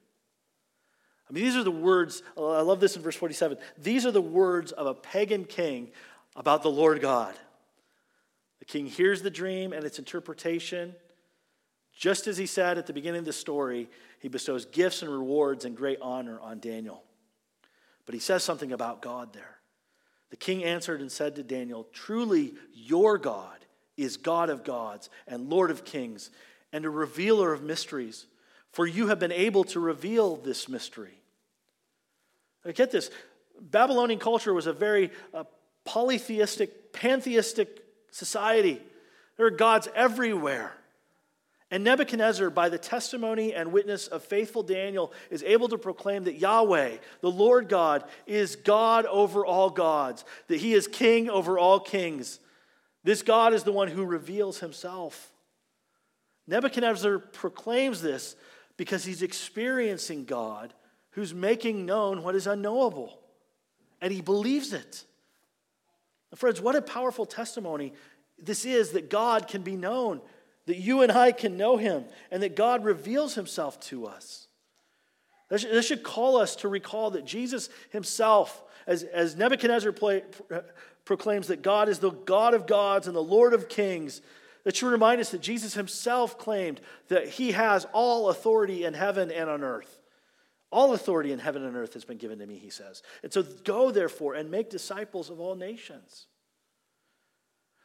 I 1.30 1.34
mean, 1.34 1.44
these 1.44 1.56
are 1.56 1.64
the 1.64 1.72
words, 1.72 2.24
I 2.38 2.62
love 2.62 2.80
this 2.80 2.96
in 2.96 3.02
verse 3.02 3.16
47. 3.16 3.58
These 3.78 4.06
are 4.06 4.12
the 4.12 4.22
words 4.22 4.72
of 4.72 4.88
a 4.88 4.94
pagan 4.94 5.46
king 5.46 5.92
about 6.36 6.64
the 6.64 6.72
Lord 6.72 7.00
God. 7.00 7.36
The 8.60 8.66
king 8.66 8.86
hears 8.86 9.22
the 9.22 9.30
dream 9.30 9.72
and 9.72 9.86
its 9.86 9.98
interpretation. 9.98 10.94
Just 11.96 12.28
as 12.28 12.38
he 12.38 12.46
said 12.46 12.78
at 12.78 12.88
the 12.88 12.94
beginning 12.94 13.20
of 13.20 13.26
the 13.26 13.34
story, 13.34 13.90
he 14.20 14.28
bestows 14.28 14.66
gifts 14.66 15.02
and 15.02 15.12
rewards 15.12 15.66
and 15.66 15.76
great 15.76 16.00
honor 16.02 16.40
on 16.40 16.60
Daniel. 16.60 17.04
But 18.06 18.14
he 18.14 18.20
says 18.20 18.44
something 18.44 18.72
about 18.72 19.02
God 19.02 19.34
there. 19.34 19.58
The 20.30 20.38
king 20.38 20.64
answered 20.64 21.02
and 21.02 21.12
said 21.12 21.36
to 21.36 21.44
Daniel, 21.44 21.88
Truly, 21.92 22.54
your 22.74 23.18
God 23.18 23.66
is 23.98 24.18
God 24.18 24.50
of 24.50 24.64
gods 24.64 25.10
and 25.28 25.50
Lord 25.50 25.70
of 25.70 25.86
kings 25.86 26.32
and 26.74 26.86
a 26.86 26.90
revealer 26.90 27.54
of 27.54 27.62
mysteries, 27.62 28.26
for 28.72 28.88
you 28.88 29.08
have 29.08 29.20
been 29.20 29.32
able 29.32 29.66
to 29.66 29.80
reveal 29.80 30.38
this 30.38 30.70
mystery. 30.70 31.22
Now, 32.66 32.72
get 32.72 32.92
this 32.92 33.12
Babylonian 33.60 34.20
culture 34.20 34.54
was 34.54 34.68
a 34.68 34.74
very 34.74 35.12
uh, 35.34 35.44
polytheistic, 35.84 36.94
pantheistic 36.94 37.84
society. 38.12 38.82
There 39.38 39.46
are 39.46 39.52
gods 39.52 39.88
everywhere. 39.96 40.74
And 41.72 41.86
Nebuchadnezzar, 41.86 42.50
by 42.50 42.68
the 42.68 42.78
testimony 42.78 43.54
and 43.54 43.72
witness 43.72 44.08
of 44.08 44.24
faithful 44.24 44.62
Daniel, 44.62 45.14
is 45.30 45.42
able 45.42 45.70
to 45.70 45.78
proclaim 45.78 46.26
that 46.26 46.36
Yahweh, 46.38 46.98
the 47.22 47.32
Lord 47.32 47.70
God, 47.70 48.04
is 48.28 48.58
God 48.58 49.06
over 49.06 49.46
all 49.46 49.70
gods, 49.70 50.26
that 50.48 50.60
he 50.60 50.74
is 50.74 50.88
king 50.88 51.30
over 51.30 51.58
all 51.58 51.80
kings. 51.80 52.42
This 53.06 53.24
God 53.24 53.54
is 53.54 53.64
the 53.64 53.72
one 53.72 53.88
who 53.88 54.04
reveals 54.04 54.60
himself. 54.60 55.32
Nebuchadnezzar 56.46 57.20
proclaims 57.20 58.02
this 58.02 58.36
because 58.76 59.06
he's 59.06 59.22
experiencing 59.22 60.26
God 60.26 60.74
who's 61.12 61.34
making 61.34 61.86
known 61.86 62.22
what 62.22 62.36
is 62.36 62.48
unknowable, 62.48 63.18
and 64.02 64.12
he 64.12 64.22
believes 64.22 64.74
it. 64.74 65.06
Friends, 66.36 66.62
what 66.62 66.76
a 66.76 66.82
powerful 66.82 67.26
testimony 67.26 67.94
this 68.44 68.66
is 68.66 68.92
that 68.92 69.10
God 69.10 69.48
can 69.48 69.62
be 69.62 69.76
known, 69.76 70.20
that 70.68 70.78
you 70.78 71.02
and 71.02 71.12
I 71.12 71.32
can 71.32 71.58
know 71.58 71.78
him, 71.78 72.06
and 72.30 72.44
that 72.44 72.56
God 72.56 72.84
reveals 72.84 73.36
himself 73.36 73.80
to 73.82 74.06
us. 74.06 74.48
This 75.50 75.86
should 75.86 76.04
call 76.04 76.38
us 76.38 76.56
to 76.58 76.70
recall 76.70 77.12
that 77.12 77.26
Jesus 77.26 77.70
himself, 77.90 78.64
as, 78.88 79.04
as 79.04 79.36
Nebuchadnezzar 79.36 79.92
play, 79.92 80.24
proclaims 81.04 81.48
that 81.48 81.62
God 81.62 81.90
is 81.90 82.00
the 82.00 82.12
God 82.12 82.54
of 82.54 82.68
gods 82.68 83.08
and 83.08 83.16
the 83.16 83.22
Lord 83.22 83.54
of 83.54 83.68
kings, 83.68 84.22
that 84.64 84.76
should 84.76 84.92
remind 84.92 85.20
us 85.20 85.32
that 85.32 85.42
Jesus 85.42 85.74
himself 85.74 86.38
claimed 86.38 86.80
that 87.08 87.28
he 87.28 87.52
has 87.52 87.86
all 87.92 88.30
authority 88.30 88.86
in 88.86 88.94
heaven 88.94 89.32
and 89.32 89.50
on 89.50 89.64
earth. 89.64 90.00
All 90.72 90.94
authority 90.94 91.34
in 91.34 91.40
heaven 91.40 91.66
and 91.66 91.76
earth 91.76 91.96
has 91.96 92.06
been 92.06 92.18
given 92.18 92.40
to 92.40 92.46
me, 92.46 92.58
he 92.58 92.70
says. 92.70 93.04
And 93.24 93.34
so 93.34 93.44
go, 93.64 93.92
therefore, 93.92 94.36
and 94.36 94.50
make 94.50 94.70
disciples 94.70 95.30
of 95.30 95.40
all 95.40 95.56
nations. 95.56 96.28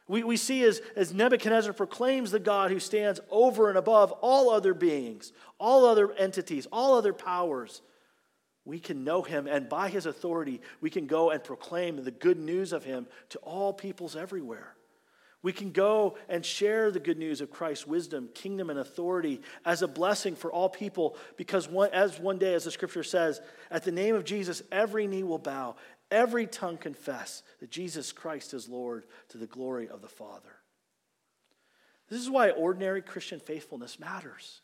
We, 0.07 0.23
we 0.23 0.37
see 0.37 0.63
as, 0.63 0.81
as 0.95 1.13
Nebuchadnezzar 1.13 1.73
proclaims 1.73 2.31
the 2.31 2.39
God 2.39 2.71
who 2.71 2.79
stands 2.79 3.19
over 3.29 3.69
and 3.69 3.77
above 3.77 4.11
all 4.13 4.49
other 4.49 4.73
beings, 4.73 5.33
all 5.59 5.85
other 5.85 6.11
entities, 6.13 6.65
all 6.71 6.95
other 6.95 7.13
powers. 7.13 7.81
We 8.63 8.79
can 8.79 9.03
know 9.03 9.21
him, 9.21 9.47
and 9.47 9.69
by 9.69 9.89
his 9.89 10.05
authority, 10.05 10.61
we 10.81 10.89
can 10.89 11.07
go 11.07 11.29
and 11.29 11.43
proclaim 11.43 12.03
the 12.03 12.11
good 12.11 12.37
news 12.37 12.73
of 12.73 12.83
him 12.83 13.07
to 13.29 13.39
all 13.39 13.73
peoples 13.73 14.15
everywhere. 14.15 14.75
We 15.43 15.53
can 15.53 15.71
go 15.71 16.17
and 16.27 16.45
share 16.45 16.91
the 16.91 16.99
good 16.99 17.17
news 17.17 17.41
of 17.41 17.51
Christ's 17.51 17.85
wisdom, 17.85 18.29
kingdom, 18.33 18.69
and 18.69 18.79
authority 18.79 19.41
as 19.63 19.81
a 19.81 19.87
blessing 19.87 20.35
for 20.35 20.51
all 20.51 20.67
people 20.67 21.15
because, 21.37 21.69
one, 21.69 21.91
as 21.93 22.19
one 22.19 22.37
day, 22.37 22.55
as 22.55 22.63
the 22.63 22.71
scripture 22.71 23.03
says, 23.03 23.39
at 23.69 23.83
the 23.83 23.91
name 23.91 24.15
of 24.15 24.25
Jesus, 24.25 24.63
every 24.71 25.05
knee 25.05 25.23
will 25.23 25.37
bow, 25.37 25.75
every 26.11 26.47
tongue 26.47 26.77
confess 26.77 27.43
that 27.59 27.71
Jesus 27.71 28.11
Christ 28.11 28.53
is 28.53 28.69
Lord 28.69 29.05
to 29.29 29.37
the 29.37 29.47
glory 29.47 29.89
of 29.89 30.01
the 30.01 30.07
Father. 30.07 30.57
This 32.09 32.21
is 32.21 32.29
why 32.29 32.51
ordinary 32.51 33.01
Christian 33.01 33.39
faithfulness 33.39 33.99
matters. 33.99 34.61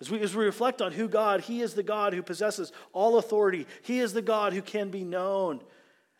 As 0.00 0.10
we, 0.10 0.20
as 0.20 0.34
we 0.34 0.44
reflect 0.44 0.80
on 0.80 0.92
who 0.92 1.08
God, 1.08 1.42
He 1.42 1.60
is 1.60 1.74
the 1.74 1.82
God 1.82 2.14
who 2.14 2.22
possesses 2.22 2.72
all 2.92 3.18
authority, 3.18 3.66
He 3.82 4.00
is 4.00 4.12
the 4.12 4.22
God 4.22 4.52
who 4.52 4.62
can 4.62 4.90
be 4.90 5.04
known. 5.04 5.60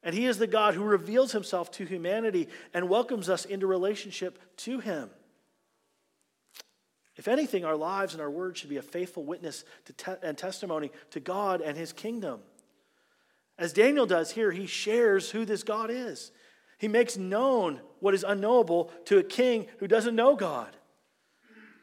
And 0.03 0.15
He 0.15 0.27
is 0.27 0.39
the 0.39 0.47
God 0.47 0.75
who 0.75 0.85
reveals 0.85 1.33
Himself 1.33 1.71
to 1.73 1.85
humanity 1.85 2.49
and 2.73 2.89
welcomes 2.89 3.29
us 3.29 3.45
into 3.45 3.67
relationship 3.67 4.39
to 4.59 4.81
Him. 4.81 5.11
If 7.17 7.29
anything, 7.29 7.65
our 7.65 7.77
lives 7.77 8.15
and 8.15 8.23
our 8.23 8.31
words 8.31 8.59
should 8.59 8.71
be 8.71 8.79
a 8.79 8.83
faithful 8.83 9.25
witness 9.25 9.65
te- 9.99 10.13
and 10.23 10.39
testimony 10.39 10.91
to 11.11 11.21
God 11.21 11.61
and 11.61 11.77
His 11.77 11.93
kingdom. 11.93 12.41
As 13.61 13.75
Daniel 13.75 14.07
does 14.07 14.31
here, 14.31 14.51
he 14.51 14.67
shares 14.67 15.31
who 15.31 15.45
this 15.45 15.63
God 15.63 15.91
is. 15.91 16.33
He 16.79 16.89
makes 16.89 17.19
known 17.19 17.79
what 18.01 18.15
is 18.15 18.25
unknowable 18.27 18.91
to 19.05 19.19
a 19.19 19.23
king 19.23 19.67
who 19.79 19.87
doesn't 19.87 20.17
know 20.17 20.35
God. 20.35 20.75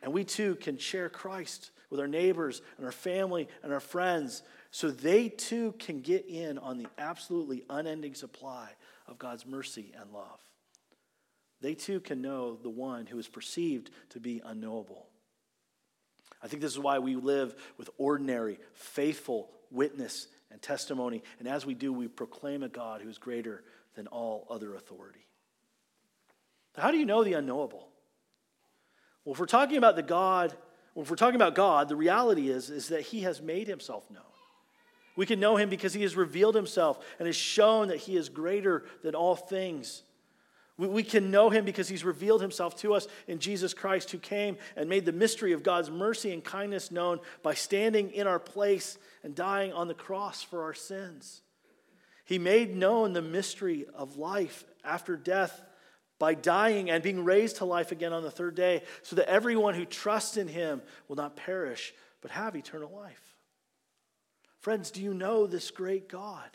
And 0.01 0.11
we 0.11 0.23
too 0.23 0.55
can 0.55 0.79
share 0.79 1.07
Christ 1.07 1.69
with 1.91 1.99
our 1.99 2.07
neighbors 2.07 2.63
and 2.77 2.85
our 2.85 2.91
family 2.91 3.47
and 3.61 3.71
our 3.71 3.79
friends 3.79 4.41
so 4.71 4.89
they 4.89 5.29
too 5.29 5.75
can 5.77 6.01
get 6.01 6.25
in 6.27 6.57
on 6.57 6.79
the 6.79 6.87
absolutely 6.97 7.63
unending 7.69 8.15
supply 8.15 8.69
of 9.07 9.19
God's 9.19 9.45
mercy 9.45 9.93
and 10.01 10.11
love. 10.11 10.39
They 11.61 11.75
too 11.75 11.99
can 11.99 12.23
know 12.23 12.55
the 12.55 12.71
one 12.71 13.05
who 13.05 13.19
is 13.19 13.27
perceived 13.27 13.91
to 14.09 14.19
be 14.19 14.41
unknowable. 14.43 15.05
I 16.41 16.47
think 16.47 16.63
this 16.63 16.71
is 16.71 16.79
why 16.79 16.97
we 16.97 17.15
live 17.15 17.55
with 17.77 17.91
ordinary, 17.99 18.57
faithful 18.73 19.51
witness 19.69 20.27
and 20.51 20.61
testimony. 20.61 21.23
And 21.39 21.47
as 21.47 21.65
we 21.65 21.73
do, 21.73 21.91
we 21.91 22.07
proclaim 22.07 22.63
a 22.63 22.69
God 22.69 23.01
who 23.01 23.09
is 23.09 23.17
greater 23.17 23.63
than 23.95 24.07
all 24.07 24.47
other 24.49 24.75
authority. 24.75 25.25
How 26.77 26.91
do 26.91 26.97
you 26.97 27.05
know 27.05 27.23
the 27.23 27.33
unknowable? 27.33 27.87
Well, 29.25 29.33
if 29.33 29.39
we're 29.39 29.47
talking 29.47 29.77
about 29.77 29.95
the 29.95 30.03
God, 30.03 30.55
well, 30.93 31.03
if 31.03 31.09
we're 31.09 31.15
talking 31.15 31.35
about 31.35 31.55
God, 31.55 31.89
the 31.89 31.95
reality 31.95 32.49
is, 32.49 32.69
is 32.69 32.89
that 32.89 33.01
He 33.01 33.21
has 33.21 33.41
made 33.41 33.67
Himself 33.67 34.09
known. 34.11 34.23
We 35.17 35.25
can 35.25 35.39
know 35.39 35.57
him 35.57 35.67
because 35.67 35.95
he 35.95 36.03
has 36.03 36.15
revealed 36.15 36.55
himself 36.55 37.03
and 37.17 37.25
has 37.25 37.35
shown 37.35 37.87
that 37.87 37.97
he 37.97 38.15
is 38.15 38.29
greater 38.29 38.85
than 39.01 39.15
all 39.15 39.35
things. 39.35 40.03
We, 40.77 40.87
we 40.87 41.03
can 41.03 41.31
know 41.31 41.49
him 41.49 41.65
because 41.65 41.87
he's 41.87 42.03
revealed 42.03 42.41
himself 42.41 42.75
to 42.77 42.93
us 42.93 43.07
in 43.27 43.39
Jesus 43.39 43.73
Christ, 43.73 44.11
who 44.11 44.17
came 44.17 44.57
and 44.75 44.89
made 44.89 45.05
the 45.05 45.11
mystery 45.11 45.53
of 45.53 45.63
God's 45.63 45.89
mercy 45.89 46.31
and 46.31 46.43
kindness 46.43 46.91
known 46.91 47.19
by 47.43 47.53
standing 47.53 48.11
in 48.11 48.27
our 48.27 48.39
place 48.39 48.97
and 49.23 49.35
dying 49.35 49.73
on 49.73 49.87
the 49.87 49.93
cross 49.93 50.43
for 50.43 50.63
our 50.63 50.73
sins. 50.73 51.41
He 52.25 52.39
made 52.39 52.75
known 52.75 53.13
the 53.13 53.21
mystery 53.21 53.85
of 53.93 54.17
life 54.17 54.65
after 54.83 55.15
death 55.15 55.63
by 56.19 56.33
dying 56.33 56.89
and 56.89 57.03
being 57.03 57.23
raised 57.23 57.57
to 57.57 57.65
life 57.65 57.91
again 57.91 58.11
on 58.11 58.23
the 58.23 58.31
third 58.31 58.55
day, 58.55 58.81
so 59.03 59.15
that 59.15 59.29
everyone 59.29 59.75
who 59.75 59.85
trusts 59.85 60.35
in 60.35 60.47
him 60.47 60.81
will 61.07 61.15
not 61.15 61.35
perish, 61.35 61.93
but 62.21 62.31
have 62.31 62.55
eternal 62.55 62.91
life. 62.91 63.35
Friends, 64.59 64.89
do 64.91 65.01
you 65.01 65.13
know 65.13 65.45
this 65.45 65.69
great 65.69 66.09
God? 66.09 66.49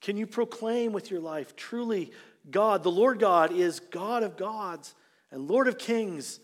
Can 0.00 0.16
you 0.16 0.26
proclaim 0.26 0.92
with 0.92 1.10
your 1.10 1.20
life 1.20 1.56
truly 1.56 2.10
God, 2.50 2.82
the 2.82 2.90
Lord 2.90 3.18
God, 3.18 3.52
is 3.52 3.80
God 3.80 4.22
of 4.22 4.36
gods 4.36 4.94
and 5.30 5.48
Lord 5.48 5.68
of 5.68 5.78
kings 5.78 6.40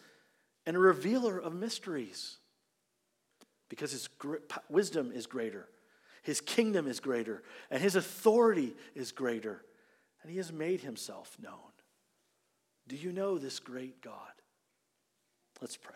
and 0.67 0.77
a 0.77 0.81
revealer 0.81 1.39
of 1.39 1.55
mysteries? 1.55 2.39
Because 3.69 3.93
his 3.93 4.09
wisdom 4.69 5.13
is 5.13 5.27
greater, 5.27 5.69
his 6.23 6.41
kingdom 6.41 6.87
is 6.87 7.01
greater, 7.01 7.43
and 7.71 7.83
his 7.83 7.97
authority 7.97 8.75
is 8.95 9.13
greater, 9.13 9.63
and 10.23 10.31
he 10.31 10.39
has 10.39 10.53
made 10.53 10.81
himself 10.81 11.37
known. 11.41 11.55
Do 12.89 12.97
you 12.97 13.13
know 13.13 13.39
this 13.39 13.61
great 13.61 14.03
God? 14.03 14.15
Let's 15.61 15.77
pray. 15.77 15.95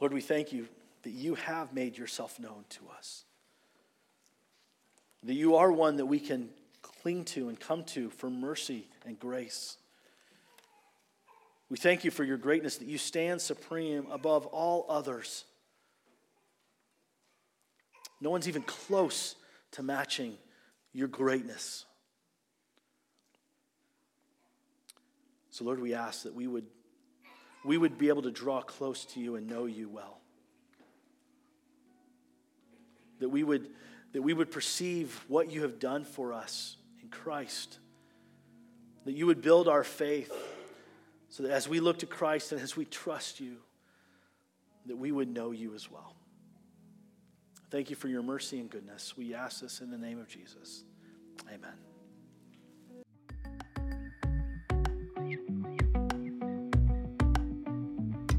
Lord, 0.00 0.14
we 0.14 0.22
thank 0.22 0.52
you 0.52 0.66
that 1.02 1.10
you 1.10 1.34
have 1.34 1.74
made 1.74 1.98
yourself 1.98 2.40
known 2.40 2.64
to 2.70 2.88
us. 2.96 3.24
That 5.24 5.34
you 5.34 5.56
are 5.56 5.70
one 5.70 5.96
that 5.96 6.06
we 6.06 6.18
can 6.18 6.48
cling 6.82 7.24
to 7.24 7.48
and 7.48 7.58
come 7.58 7.84
to 7.84 8.10
for 8.10 8.30
mercy 8.30 8.86
and 9.04 9.18
grace. 9.18 9.76
We 11.68 11.76
thank 11.76 12.04
you 12.04 12.10
for 12.10 12.24
your 12.24 12.36
greatness, 12.36 12.78
that 12.78 12.88
you 12.88 12.98
stand 12.98 13.40
supreme 13.40 14.06
above 14.10 14.46
all 14.46 14.86
others. 14.88 15.44
No 18.20 18.30
one's 18.30 18.48
even 18.48 18.62
close 18.62 19.36
to 19.72 19.82
matching 19.82 20.36
your 20.92 21.08
greatness. 21.08 21.84
So, 25.50 25.64
Lord, 25.64 25.80
we 25.80 25.94
ask 25.94 26.24
that 26.24 26.34
we 26.34 26.46
would, 26.46 26.66
we 27.64 27.78
would 27.78 27.98
be 27.98 28.08
able 28.08 28.22
to 28.22 28.30
draw 28.30 28.62
close 28.62 29.04
to 29.06 29.20
you 29.20 29.36
and 29.36 29.46
know 29.46 29.66
you 29.66 29.88
well. 29.88 30.18
That 33.20 33.28
we 33.28 33.44
would, 33.44 33.68
that 34.12 34.22
we 34.22 34.32
would 34.32 34.50
perceive 34.50 35.24
what 35.28 35.50
you 35.50 35.62
have 35.62 35.78
done 35.78 36.04
for 36.04 36.32
us 36.32 36.76
in 37.02 37.08
Christ. 37.08 37.78
That 39.04 39.12
you 39.12 39.26
would 39.26 39.40
build 39.40 39.68
our 39.68 39.84
faith 39.84 40.32
so 41.28 41.44
that 41.44 41.52
as 41.52 41.68
we 41.68 41.80
look 41.80 42.00
to 42.00 42.06
Christ 42.06 42.52
and 42.52 42.60
as 42.60 42.76
we 42.76 42.84
trust 42.84 43.40
you, 43.40 43.56
that 44.86 44.96
we 44.96 45.12
would 45.12 45.32
know 45.32 45.52
you 45.52 45.74
as 45.74 45.90
well. 45.90 46.14
Thank 47.70 47.88
you 47.88 47.96
for 47.96 48.08
your 48.08 48.22
mercy 48.22 48.58
and 48.58 48.68
goodness. 48.68 49.16
We 49.16 49.32
ask 49.32 49.60
this 49.60 49.80
in 49.80 49.90
the 49.90 49.98
name 49.98 50.18
of 50.18 50.26
Jesus. 50.26 50.82
Amen. 51.48 51.72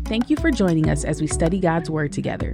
Thank 0.05 0.29
you 0.29 0.35
for 0.35 0.51
joining 0.51 0.89
us 0.89 1.05
as 1.05 1.21
we 1.21 1.27
study 1.27 1.61
God's 1.61 1.89
Word 1.89 2.11
together. 2.11 2.53